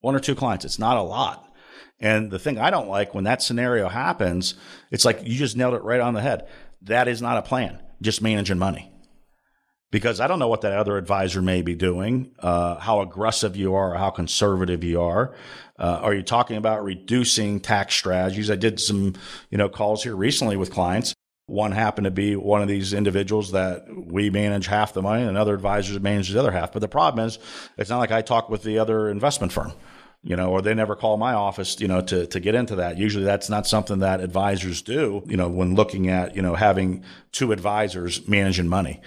One 0.01 0.15
or 0.15 0.19
two 0.19 0.33
clients. 0.33 0.65
It's 0.65 0.79
not 0.79 0.97
a 0.97 1.03
lot. 1.03 1.47
And 1.99 2.31
the 2.31 2.39
thing 2.39 2.57
I 2.57 2.71
don't 2.71 2.89
like 2.89 3.13
when 3.13 3.25
that 3.25 3.43
scenario 3.43 3.87
happens, 3.87 4.55
it's 4.89 5.05
like 5.05 5.21
you 5.23 5.37
just 5.37 5.55
nailed 5.55 5.75
it 5.75 5.83
right 5.83 5.99
on 5.99 6.15
the 6.15 6.21
head. 6.21 6.47
That 6.81 7.07
is 7.07 7.21
not 7.21 7.37
a 7.37 7.43
plan, 7.43 7.79
just 8.01 8.19
managing 8.19 8.57
money. 8.57 8.91
Because 9.91 10.19
I 10.19 10.25
don't 10.25 10.39
know 10.39 10.47
what 10.47 10.61
that 10.61 10.73
other 10.73 10.97
advisor 10.97 11.43
may 11.43 11.61
be 11.61 11.75
doing, 11.75 12.31
uh, 12.39 12.79
how 12.79 13.01
aggressive 13.01 13.55
you 13.55 13.75
are, 13.75 13.93
or 13.93 13.97
how 13.97 14.09
conservative 14.09 14.83
you 14.83 15.01
are. 15.01 15.35
Uh, 15.77 15.99
are 16.01 16.15
you 16.15 16.23
talking 16.23 16.57
about 16.57 16.83
reducing 16.83 17.59
tax 17.59 17.93
strategies? 17.93 18.49
I 18.49 18.55
did 18.55 18.79
some, 18.79 19.13
you 19.51 19.57
know, 19.59 19.69
calls 19.69 20.03
here 20.03 20.15
recently 20.15 20.57
with 20.57 20.71
clients. 20.71 21.13
One 21.47 21.71
happened 21.71 22.05
to 22.05 22.11
be 22.11 22.35
one 22.35 22.61
of 22.61 22.67
these 22.67 22.93
individuals 22.93 23.51
that 23.53 23.85
we 23.89 24.29
manage 24.29 24.67
half 24.67 24.93
the 24.93 25.01
money, 25.01 25.21
and 25.21 25.29
another 25.29 25.53
advisor 25.53 25.99
manages 25.99 26.33
the 26.33 26.39
other 26.39 26.51
half. 26.51 26.71
But 26.73 26.79
the 26.79 26.87
problem 26.87 27.25
is, 27.25 27.39
it's 27.77 27.89
not 27.89 27.99
like 27.99 28.11
I 28.11 28.21
talk 28.21 28.49
with 28.49 28.63
the 28.63 28.79
other 28.79 29.09
investment 29.09 29.53
firm 29.53 29.73
you 30.23 30.35
know, 30.35 30.49
or 30.49 30.61
they 30.61 30.73
never 30.73 30.95
call 30.95 31.15
my 31.15 31.33
office, 31.33 31.79
you 31.79 31.87
know, 31.87 32.01
to, 32.01 32.27
to 32.27 32.39
get 32.41 32.53
into 32.53 32.75
that. 32.75 32.97
Usually 32.97 33.23
that's 33.23 33.49
not 33.49 33.65
something 33.65 33.99
that 33.99 34.19
advisors 34.19 34.81
do, 34.81 35.23
you 35.25 35.37
know, 35.37 35.47
when 35.47 35.75
looking 35.75 36.09
at, 36.09 36.35
you 36.35 36.41
know, 36.41 36.53
having 36.53 37.03
two 37.31 37.53
advisors 37.53 38.27
managing 38.27 38.67
money. 38.67 38.99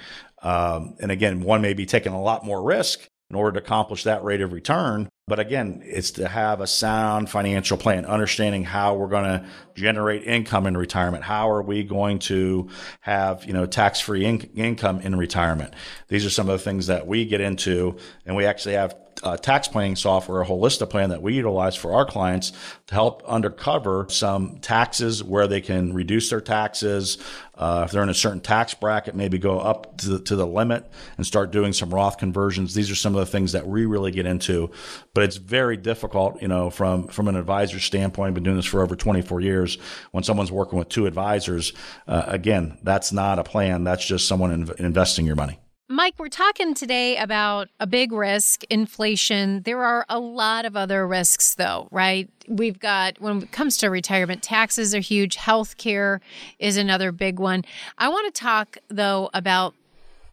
Um, 0.42 0.94
and 1.00 1.10
again, 1.10 1.42
one 1.42 1.60
may 1.60 1.74
be 1.74 1.84
taking 1.84 2.12
a 2.12 2.22
lot 2.22 2.44
more 2.44 2.62
risk 2.62 3.09
in 3.30 3.36
order 3.36 3.58
to 3.58 3.64
accomplish 3.64 4.02
that 4.04 4.24
rate 4.24 4.40
of 4.40 4.52
return. 4.52 5.08
But 5.28 5.38
again, 5.38 5.82
it's 5.84 6.10
to 6.12 6.26
have 6.26 6.60
a 6.60 6.66
sound 6.66 7.30
financial 7.30 7.78
plan, 7.78 8.04
understanding 8.04 8.64
how 8.64 8.96
we're 8.96 9.06
going 9.06 9.24
to 9.24 9.46
generate 9.76 10.24
income 10.24 10.66
in 10.66 10.76
retirement. 10.76 11.22
How 11.22 11.48
are 11.50 11.62
we 11.62 11.84
going 11.84 12.18
to 12.20 12.68
have, 13.00 13.44
you 13.44 13.52
know, 13.52 13.66
tax-free 13.66 14.24
in- 14.24 14.50
income 14.56 15.00
in 15.00 15.14
retirement? 15.14 15.74
These 16.08 16.26
are 16.26 16.30
some 16.30 16.48
of 16.48 16.58
the 16.58 16.64
things 16.64 16.88
that 16.88 17.06
we 17.06 17.24
get 17.24 17.40
into 17.40 17.96
and 18.26 18.34
we 18.34 18.44
actually 18.44 18.74
have 18.74 18.96
uh, 19.22 19.36
tax 19.36 19.68
planning 19.68 19.96
software, 19.96 20.42
a 20.42 20.46
Holistiplan 20.46 21.10
that 21.10 21.22
we 21.22 21.34
utilize 21.34 21.76
for 21.76 21.92
our 21.92 22.04
clients 22.04 22.52
to 22.86 22.94
help 22.94 23.22
undercover 23.26 24.06
some 24.08 24.58
taxes 24.58 25.22
where 25.22 25.46
they 25.46 25.60
can 25.60 25.92
reduce 25.92 26.30
their 26.30 26.40
taxes. 26.40 27.18
Uh, 27.54 27.82
if 27.84 27.92
they're 27.92 28.02
in 28.02 28.08
a 28.08 28.14
certain 28.14 28.40
tax 28.40 28.72
bracket, 28.72 29.14
maybe 29.14 29.38
go 29.38 29.58
up 29.58 29.98
to 29.98 30.08
the, 30.10 30.18
to 30.20 30.36
the 30.36 30.46
limit 30.46 30.90
and 31.18 31.26
start 31.26 31.50
doing 31.50 31.72
some 31.72 31.90
Roth 31.90 32.16
conversions. 32.16 32.74
These 32.74 32.90
are 32.90 32.94
some 32.94 33.14
of 33.14 33.20
the 33.20 33.30
things 33.30 33.52
that 33.52 33.66
we 33.66 33.84
really 33.84 34.10
get 34.10 34.26
into, 34.26 34.70
but 35.12 35.24
it's 35.24 35.36
very 35.36 35.76
difficult, 35.76 36.40
you 36.40 36.48
know, 36.48 36.70
from, 36.70 37.08
from 37.08 37.28
an 37.28 37.36
advisor 37.36 37.78
standpoint. 37.78 38.28
I've 38.28 38.34
been 38.34 38.44
doing 38.44 38.56
this 38.56 38.66
for 38.66 38.82
over 38.82 38.96
24 38.96 39.40
years. 39.40 39.76
When 40.12 40.24
someone's 40.24 40.52
working 40.52 40.78
with 40.78 40.88
two 40.88 41.06
advisors, 41.06 41.72
uh, 42.06 42.24
again, 42.26 42.78
that's 42.82 43.12
not 43.12 43.38
a 43.38 43.44
plan. 43.44 43.84
That's 43.84 44.04
just 44.04 44.26
someone 44.26 44.52
in, 44.52 44.70
investing 44.78 45.26
your 45.26 45.36
money. 45.36 45.58
Mike, 45.92 46.14
we're 46.18 46.28
talking 46.28 46.72
today 46.72 47.16
about 47.16 47.68
a 47.80 47.86
big 47.86 48.12
risk, 48.12 48.62
inflation. 48.70 49.60
There 49.62 49.82
are 49.82 50.06
a 50.08 50.20
lot 50.20 50.64
of 50.64 50.76
other 50.76 51.04
risks, 51.04 51.56
though, 51.56 51.88
right? 51.90 52.30
We've 52.46 52.78
got, 52.78 53.20
when 53.20 53.42
it 53.42 53.50
comes 53.50 53.76
to 53.78 53.88
retirement, 53.88 54.40
taxes 54.40 54.94
are 54.94 55.00
huge. 55.00 55.36
Healthcare 55.36 56.20
is 56.60 56.76
another 56.76 57.10
big 57.10 57.40
one. 57.40 57.64
I 57.98 58.08
want 58.08 58.32
to 58.32 58.40
talk, 58.40 58.78
though, 58.86 59.30
about 59.34 59.74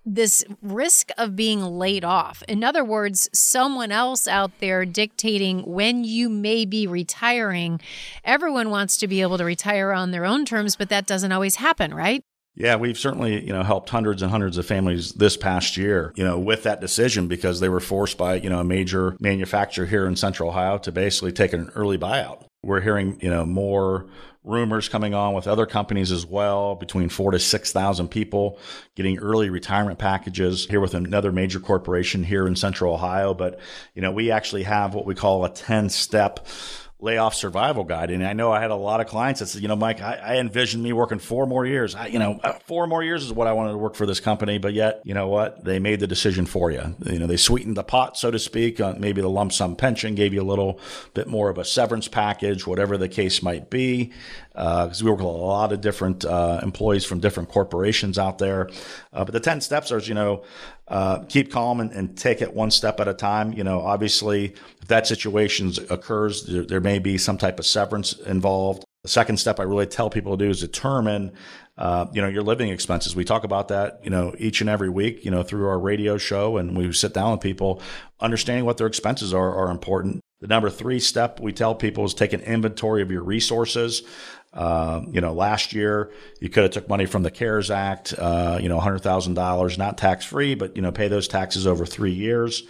this 0.06 0.46
risk 0.62 1.10
of 1.18 1.36
being 1.36 1.64
laid 1.64 2.06
off. 2.06 2.44
In 2.48 2.64
other 2.64 2.86
words, 2.86 3.28
someone 3.34 3.92
else 3.92 4.28
out 4.28 4.52
there 4.60 4.86
dictating 4.86 5.64
when 5.64 6.04
you 6.04 6.30
may 6.30 6.66
be 6.66 6.86
retiring. 6.86 7.82
Everyone 8.24 8.70
wants 8.70 8.96
to 8.98 9.08
be 9.08 9.24
able 9.24 9.40
to 9.40 9.46
retire 9.46 9.92
on 9.92 10.12
their 10.12 10.24
own 10.24 10.46
terms, 10.46 10.76
but 10.76 10.90
that 10.90 11.08
doesn't 11.08 11.32
always 11.32 11.56
happen, 11.56 11.96
right? 11.96 12.22
Yeah, 12.60 12.78
we've 12.78 12.98
certainly, 12.98 13.46
you 13.46 13.54
know, 13.54 13.62
helped 13.62 13.92
hundreds 13.92 14.24
and 14.24 14.32
hundreds 14.32 14.58
of 14.58 14.66
families 14.66 15.12
this 15.12 15.38
past 15.38 15.78
year, 15.78 16.12
you 16.16 16.24
know, 16.24 16.40
with 16.40 16.64
that 16.64 16.82
decision 16.82 17.28
because 17.28 17.60
they 17.60 17.70
were 17.70 17.80
forced 17.80 18.18
by, 18.18 18.36
you 18.36 18.50
know, 18.50 18.60
a 18.60 18.64
major 18.64 19.16
manufacturer 19.20 19.86
here 19.86 20.08
in 20.08 20.16
Central 20.16 20.50
Ohio 20.50 20.80
to 20.80 20.92
basically 20.92 21.32
take 21.32 21.54
an 21.54 21.70
early 21.76 22.00
buyout. 22.00 22.46
We're 22.64 22.82
hearing, 22.82 23.20
you 23.22 23.30
know, 23.30 23.46
more 23.46 24.08
rumors 24.44 24.90
coming 24.90 25.14
on 25.14 25.36
with 25.36 25.46
other 25.46 25.68
companies 25.68 26.12
as 26.12 26.26
well, 26.26 26.74
between 26.74 27.10
four 27.10 27.30
to 27.30 27.40
6,000 27.40 28.08
people 28.08 28.58
getting 28.96 29.20
early 29.20 29.52
retirement 29.52 30.00
packages 30.00 30.66
here 30.66 30.80
with 30.80 30.96
another 30.96 31.32
major 31.32 31.60
corporation 31.60 32.24
here 32.24 32.48
in 32.48 32.56
Central 32.56 32.96
Ohio. 32.96 33.36
But, 33.36 33.60
you 33.94 34.02
know, 34.02 34.12
we 34.12 34.32
actually 34.32 34.64
have 34.64 34.96
what 34.96 35.06
we 35.06 35.14
call 35.14 35.46
a 35.46 35.50
10 35.50 35.90
step 35.90 36.48
layoff 37.00 37.36
survival 37.36 37.84
guide. 37.84 38.10
And 38.10 38.26
I 38.26 38.34
know 38.34 38.52
I 38.52 38.60
had 38.60 38.72
a 38.72 38.76
lot 38.76 39.02
of 39.02 39.08
clients 39.08 39.40
that 39.40 39.48
said, 39.48 39.62
you 39.62 39.68
know, 39.68 39.76
Mike, 39.76 40.02
I, 40.02 40.16
I 40.16 40.36
envisioned 40.38 40.84
me 40.84 40.94
working 40.94 41.20
four 41.20 41.46
more 41.46 41.64
years. 41.64 41.94
I, 41.94 42.08
you 42.08 42.18
know, 42.18 42.40
uh, 42.44 42.54
four 42.66 42.88
more 42.88 43.04
years 43.04 43.24
is 43.24 43.32
what 43.32 43.48
I 43.48 43.54
wanted 43.54 43.74
to 43.74 43.78
work 43.78 43.94
for 43.94 44.08
this 44.08 44.20
company. 44.20 44.58
But 44.58 44.74
yet, 44.74 45.02
you 45.04 45.14
know 45.14 45.28
what? 45.28 45.64
They 45.64 45.78
made 45.78 46.00
the 46.00 46.08
decision 46.08 46.48
for 46.48 46.72
you. 46.72 46.96
You 47.06 47.20
know, 47.20 47.28
they 47.28 47.38
sweetened 47.38 47.78
the 47.78 47.84
pot, 47.84 48.18
so 48.18 48.32
to 48.32 48.40
speak. 48.40 48.80
Uh, 48.80 48.96
maybe 48.98 49.22
the 49.22 49.30
lump 49.30 49.54
sum 49.54 49.76
pension 49.76 50.16
gave 50.16 50.34
you 50.34 50.42
a 50.42 50.44
little 50.44 50.80
bit 51.14 51.28
more 51.28 51.50
of 51.50 51.60
a 51.60 51.66
severance 51.66 52.08
package, 52.08 52.66
whatever 52.66 52.98
the 52.98 53.10
case 53.10 53.44
might 53.44 53.70
be. 53.70 54.12
Because 54.58 55.04
uh, 55.04 55.06
we 55.06 55.12
work 55.12 55.20
with 55.20 55.28
a 55.28 55.30
lot 55.30 55.72
of 55.72 55.82
different 55.82 56.26
uh, 56.26 56.60
employees 56.64 57.06
from 57.06 57.20
different 57.20 57.48
corporations 57.48 58.18
out 58.18 58.40
there. 58.40 58.72
Uh, 59.14 59.24
but 59.24 59.32
the 59.32 59.40
10 59.40 59.62
steps 59.62 59.92
are, 59.92 60.00
you 60.00 60.16
know, 60.16 60.44
uh, 60.88 61.20
keep 61.26 61.52
calm 61.52 61.80
and, 61.80 61.92
and, 61.92 62.18
take 62.18 62.42
it 62.42 62.56
one 62.56 62.72
step 62.72 63.00
at 63.00 63.08
a 63.08 63.14
time. 63.14 63.54
You 63.54 63.64
know, 63.64 63.82
obviously, 63.82 64.56
if 64.82 64.88
that 64.88 65.06
situation 65.06 65.74
occurs, 65.92 66.46
there, 66.46 66.64
there, 66.66 66.82
may 66.82 66.98
be 66.98 67.20
some 67.20 67.38
type 67.38 67.60
of 67.60 67.68
severance 67.68 68.14
involved. 68.14 68.84
The 69.04 69.10
second 69.10 69.38
step 69.38 69.60
I 69.60 69.64
really 69.64 69.86
tell 69.86 70.10
people 70.10 70.36
to 70.36 70.44
do 70.44 70.50
is 70.50 70.62
determine, 70.62 71.34
uh, 71.78 72.08
you 72.14 72.22
know, 72.22 72.28
your 72.28 72.42
living 72.42 72.70
expenses. 72.70 73.16
We 73.16 73.26
talk 73.26 73.44
about 73.44 73.68
that, 73.68 74.00
you 74.04 74.10
know, 74.10 74.34
each 74.40 74.62
and 74.62 74.70
every 74.70 74.90
week, 74.90 75.24
you 75.24 75.30
know, 75.30 75.44
through 75.44 75.68
our 75.68 75.80
radio 75.80 76.18
show, 76.18 76.58
and 76.58 76.76
we 76.76 76.92
sit 76.94 77.14
down 77.14 77.32
with 77.32 77.42
people, 77.42 77.80
understanding 78.20 78.66
what 78.66 78.78
their 78.78 78.88
expenses 78.88 79.36
are 79.36 79.54
are 79.54 79.70
important. 79.70 80.24
The 80.40 80.48
number 80.48 80.70
three 80.70 81.00
step 81.00 81.40
we 81.40 81.52
tell 81.52 81.74
people 81.74 82.06
is 82.06 82.14
take 82.14 82.32
an 82.32 82.42
inventory 82.42 83.02
of 83.02 83.10
your 83.10 83.24
resources. 83.24 84.04
Um, 84.58 85.12
you 85.14 85.22
know, 85.22 85.34
last 85.34 85.72
year 85.72 86.12
you 86.42 86.50
could 86.50 86.64
have 86.64 86.72
took 86.72 86.90
money 86.90 87.06
from 87.06 87.22
the 87.22 87.30
CARES 87.30 87.70
Act, 87.70 88.16
uh, 88.18 88.58
you 88.62 88.70
know, 88.70 88.80
$100,000, 88.80 89.78
not 89.78 89.98
tax 89.98 90.26
free, 90.26 90.56
but, 90.56 90.76
you 90.76 90.82
know, 90.82 90.92
pay 90.92 91.08
those 91.08 91.28
taxes 91.28 91.68
over 91.68 91.86
three 91.86 92.14
years 92.14 92.64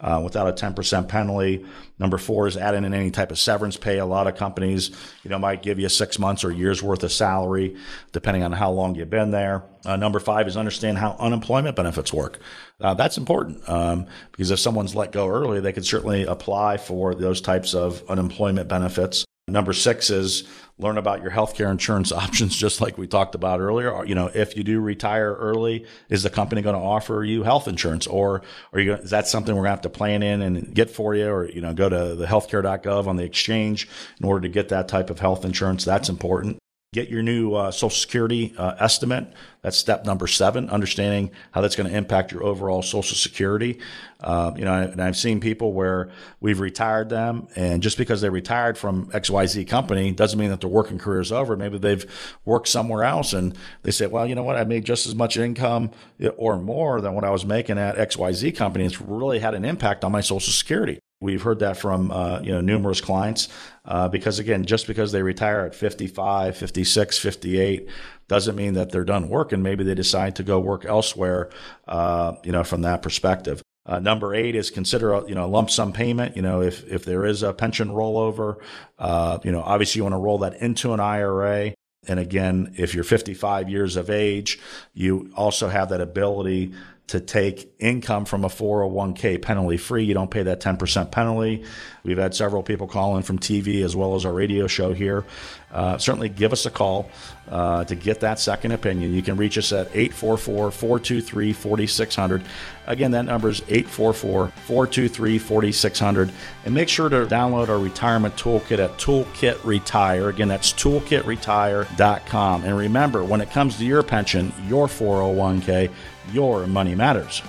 uh, 0.00 0.20
without 0.22 0.48
a 0.48 0.52
10% 0.52 1.08
penalty. 1.08 1.64
Number 1.98 2.18
four 2.18 2.46
is 2.46 2.56
adding 2.56 2.84
in 2.84 2.94
any 2.94 3.10
type 3.10 3.30
of 3.30 3.38
severance 3.38 3.76
pay. 3.76 3.98
A 3.98 4.06
lot 4.06 4.26
of 4.26 4.36
companies, 4.36 4.90
you 5.22 5.30
know, 5.30 5.38
might 5.38 5.62
give 5.62 5.78
you 5.78 5.88
six 5.88 6.18
months 6.18 6.44
or 6.44 6.52
years 6.52 6.82
worth 6.82 7.02
of 7.02 7.12
salary, 7.12 7.76
depending 8.12 8.42
on 8.42 8.52
how 8.52 8.70
long 8.70 8.94
you've 8.94 9.10
been 9.10 9.30
there. 9.30 9.64
Uh, 9.84 9.96
number 9.96 10.20
five 10.20 10.46
is 10.46 10.56
understand 10.56 10.98
how 10.98 11.16
unemployment 11.18 11.76
benefits 11.76 12.12
work. 12.12 12.38
Uh, 12.80 12.94
that's 12.94 13.16
important 13.16 13.68
um, 13.68 14.06
because 14.32 14.50
if 14.50 14.58
someone's 14.58 14.94
let 14.94 15.12
go 15.12 15.28
early, 15.28 15.60
they 15.60 15.72
could 15.72 15.86
certainly 15.86 16.24
apply 16.24 16.76
for 16.76 17.14
those 17.14 17.40
types 17.40 17.74
of 17.74 18.02
unemployment 18.08 18.68
benefits. 18.68 19.24
Number 19.48 19.72
six 19.72 20.10
is 20.10 20.44
learn 20.78 20.96
about 20.96 21.22
your 21.22 21.30
healthcare 21.30 21.70
insurance 21.70 22.12
options, 22.24 22.56
just 22.56 22.80
like 22.80 22.98
we 22.98 23.06
talked 23.06 23.34
about 23.34 23.60
earlier. 23.60 24.04
You 24.04 24.14
know, 24.14 24.30
if 24.32 24.56
you 24.56 24.64
do 24.64 24.80
retire 24.80 25.34
early, 25.34 25.86
is 26.08 26.22
the 26.22 26.30
company 26.30 26.62
going 26.62 26.76
to 26.76 26.82
offer 26.82 27.24
you 27.24 27.42
health 27.42 27.68
insurance, 27.68 28.06
or 28.06 28.42
are 28.72 28.80
you? 28.80 28.94
Is 28.94 29.10
that 29.10 29.26
something 29.26 29.54
we're 29.54 29.62
going 29.62 29.70
to 29.70 29.76
have 29.76 29.82
to 29.82 29.90
plan 29.90 30.22
in 30.22 30.42
and 30.42 30.74
get 30.74 30.90
for 30.90 31.14
you, 31.14 31.28
or 31.28 31.48
you 31.48 31.60
know, 31.60 31.74
go 31.74 31.88
to 31.88 32.14
the 32.14 32.26
healthcare.gov 32.26 33.06
on 33.06 33.16
the 33.16 33.24
exchange 33.24 33.88
in 34.20 34.26
order 34.26 34.42
to 34.42 34.48
get 34.48 34.68
that 34.68 34.88
type 34.88 35.10
of 35.10 35.18
health 35.18 35.44
insurance? 35.44 35.84
That's 35.84 36.08
important. 36.08 36.58
Get 36.94 37.10
your 37.10 37.22
new 37.22 37.52
uh, 37.52 37.70
Social 37.70 37.90
Security 37.90 38.54
uh, 38.56 38.76
estimate. 38.80 39.30
That's 39.60 39.76
step 39.76 40.06
number 40.06 40.26
seven, 40.26 40.70
understanding 40.70 41.32
how 41.50 41.60
that's 41.60 41.76
going 41.76 41.86
to 41.90 41.94
impact 41.94 42.32
your 42.32 42.42
overall 42.42 42.80
Social 42.80 43.14
Security. 43.14 43.78
Uh, 44.20 44.52
you 44.56 44.64
know, 44.64 44.72
and 44.72 44.98
I've 45.02 45.16
seen 45.18 45.38
people 45.38 45.74
where 45.74 46.08
we've 46.40 46.60
retired 46.60 47.10
them, 47.10 47.46
and 47.54 47.82
just 47.82 47.98
because 47.98 48.22
they 48.22 48.30
retired 48.30 48.78
from 48.78 49.10
XYZ 49.10 49.68
company 49.68 50.12
doesn't 50.12 50.38
mean 50.38 50.48
that 50.48 50.62
their 50.62 50.70
working 50.70 50.96
career 50.96 51.20
is 51.20 51.30
over. 51.30 51.58
Maybe 51.58 51.76
they've 51.76 52.06
worked 52.46 52.68
somewhere 52.68 53.04
else, 53.04 53.34
and 53.34 53.54
they 53.82 53.90
say, 53.90 54.06
well, 54.06 54.26
you 54.26 54.34
know 54.34 54.42
what, 54.42 54.56
I 54.56 54.64
made 54.64 54.86
just 54.86 55.06
as 55.06 55.14
much 55.14 55.36
income 55.36 55.90
or 56.38 56.56
more 56.56 57.02
than 57.02 57.12
what 57.12 57.24
I 57.24 57.28
was 57.28 57.44
making 57.44 57.76
at 57.76 57.96
XYZ 57.96 58.56
company. 58.56 58.86
It's 58.86 58.98
really 58.98 59.40
had 59.40 59.52
an 59.52 59.66
impact 59.66 60.04
on 60.04 60.12
my 60.12 60.22
Social 60.22 60.54
Security. 60.54 61.00
We've 61.20 61.42
heard 61.42 61.58
that 61.60 61.76
from 61.76 62.12
uh, 62.12 62.40
you 62.42 62.52
know 62.52 62.60
numerous 62.60 63.00
clients 63.00 63.48
uh, 63.84 64.08
because 64.08 64.38
again, 64.38 64.64
just 64.64 64.86
because 64.86 65.10
they 65.10 65.22
retire 65.22 65.66
at 65.66 65.74
55, 65.74 66.56
56, 66.56 67.18
58 67.18 67.88
doesn't 68.28 68.54
mean 68.54 68.74
that 68.74 68.90
they're 68.90 69.04
done 69.04 69.28
working. 69.28 69.62
Maybe 69.62 69.82
they 69.82 69.94
decide 69.94 70.36
to 70.36 70.44
go 70.44 70.60
work 70.60 70.84
elsewhere. 70.84 71.50
Uh, 71.88 72.34
you 72.44 72.52
know, 72.52 72.62
from 72.62 72.82
that 72.82 73.02
perspective. 73.02 73.62
Uh, 73.84 73.98
number 73.98 74.34
eight 74.34 74.54
is 74.54 74.70
consider 74.70 75.14
a 75.14 75.26
you 75.26 75.34
know 75.34 75.46
a 75.46 75.48
lump 75.48 75.70
sum 75.70 75.92
payment. 75.92 76.36
You 76.36 76.42
know, 76.42 76.60
if 76.60 76.86
if 76.86 77.04
there 77.04 77.24
is 77.24 77.42
a 77.42 77.52
pension 77.52 77.88
rollover, 77.88 78.58
uh, 78.98 79.38
you 79.42 79.50
know, 79.50 79.62
obviously 79.62 79.98
you 79.98 80.04
want 80.04 80.12
to 80.12 80.18
roll 80.18 80.38
that 80.38 80.60
into 80.60 80.92
an 80.92 81.00
IRA. 81.00 81.74
And 82.06 82.20
again, 82.20 82.74
if 82.78 82.94
you're 82.94 83.04
55 83.04 83.68
years 83.68 83.96
of 83.96 84.08
age, 84.08 84.60
you 84.94 85.32
also 85.34 85.68
have 85.68 85.88
that 85.88 86.00
ability 86.00 86.72
to 87.08 87.20
take 87.20 87.74
income 87.78 88.24
from 88.24 88.44
a 88.44 88.48
401k 88.48 89.40
penalty 89.42 89.78
free. 89.78 90.04
You 90.04 90.14
don't 90.14 90.30
pay 90.30 90.42
that 90.44 90.60
10% 90.60 91.10
penalty. 91.10 91.64
We've 92.04 92.18
had 92.18 92.34
several 92.34 92.62
people 92.62 92.86
call 92.86 93.16
in 93.16 93.22
from 93.22 93.38
TV 93.38 93.82
as 93.82 93.96
well 93.96 94.14
as 94.14 94.24
our 94.24 94.32
radio 94.32 94.66
show 94.66 94.92
here. 94.92 95.24
Uh, 95.72 95.98
certainly 95.98 96.28
give 96.30 96.52
us 96.52 96.64
a 96.64 96.70
call 96.70 97.10
uh, 97.50 97.84
to 97.84 97.94
get 97.94 98.20
that 98.20 98.38
second 98.38 98.72
opinion. 98.72 99.12
You 99.12 99.22
can 99.22 99.36
reach 99.36 99.58
us 99.58 99.70
at 99.72 99.88
844 99.88 100.70
423 100.70 101.52
4600. 101.52 102.42
Again, 102.86 103.10
that 103.10 103.26
number 103.26 103.50
is 103.50 103.60
844 103.68 104.48
423 104.48 105.38
4600. 105.38 106.32
And 106.64 106.74
make 106.74 106.88
sure 106.88 107.10
to 107.10 107.26
download 107.26 107.68
our 107.68 107.78
retirement 107.78 108.36
toolkit 108.36 108.78
at 108.78 108.96
Toolkit 108.98 109.62
Retire. 109.62 110.30
Again, 110.30 110.48
that's 110.48 110.72
toolkitretire.com. 110.72 112.64
And 112.64 112.76
remember, 112.76 113.24
when 113.24 113.40
it 113.42 113.50
comes 113.50 113.76
to 113.76 113.84
your 113.84 114.02
pension, 114.02 114.52
your 114.66 114.86
401k, 114.86 115.90
your 116.32 116.66
money 116.66 116.94
matters. 116.94 117.42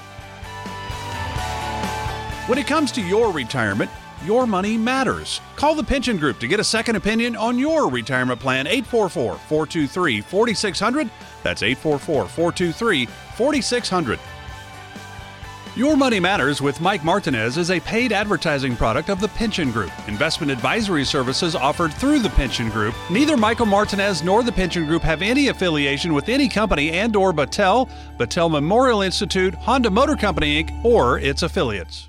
When 2.47 2.57
it 2.57 2.67
comes 2.67 2.91
to 2.93 3.01
your 3.01 3.31
retirement, 3.31 3.91
your 4.25 4.45
money 4.47 4.77
matters. 4.77 5.41
Call 5.55 5.75
the 5.75 5.83
Pension 5.83 6.17
Group 6.17 6.39
to 6.39 6.47
get 6.47 6.59
a 6.59 6.63
second 6.63 6.95
opinion 6.95 7.35
on 7.35 7.57
your 7.59 7.89
retirement 7.89 8.39
plan 8.39 8.67
844 8.67 9.35
423 9.35 10.21
4600. 10.21 11.09
That's 11.43 11.63
844 11.63 12.27
423 12.27 13.05
4600. 13.05 14.19
Your 15.75 15.95
Money 15.95 16.19
Matters 16.19 16.61
with 16.61 16.81
Mike 16.81 17.05
Martinez 17.05 17.57
is 17.57 17.71
a 17.71 17.79
paid 17.79 18.11
advertising 18.11 18.75
product 18.75 19.09
of 19.09 19.21
the 19.21 19.29
Pension 19.29 19.71
Group. 19.71 19.91
Investment 20.09 20.51
advisory 20.51 21.05
services 21.05 21.55
offered 21.55 21.93
through 21.93 22.19
the 22.19 22.31
Pension 22.31 22.69
Group. 22.69 22.95
Neither 23.09 23.37
Michael 23.37 23.67
Martinez 23.67 24.23
nor 24.23 24.43
the 24.43 24.51
Pension 24.51 24.85
Group 24.85 25.03
have 25.03 25.21
any 25.21 25.47
affiliation 25.47 26.13
with 26.13 26.27
any 26.27 26.49
company 26.49 26.91
and 26.91 27.15
or 27.15 27.31
Battelle, 27.31 27.89
Battelle 28.17 28.51
Memorial 28.51 29.03
Institute, 29.03 29.53
Honda 29.53 29.89
Motor 29.89 30.15
Company 30.15 30.61
Inc., 30.63 30.83
or 30.83 31.19
its 31.19 31.43
affiliates. 31.43 32.08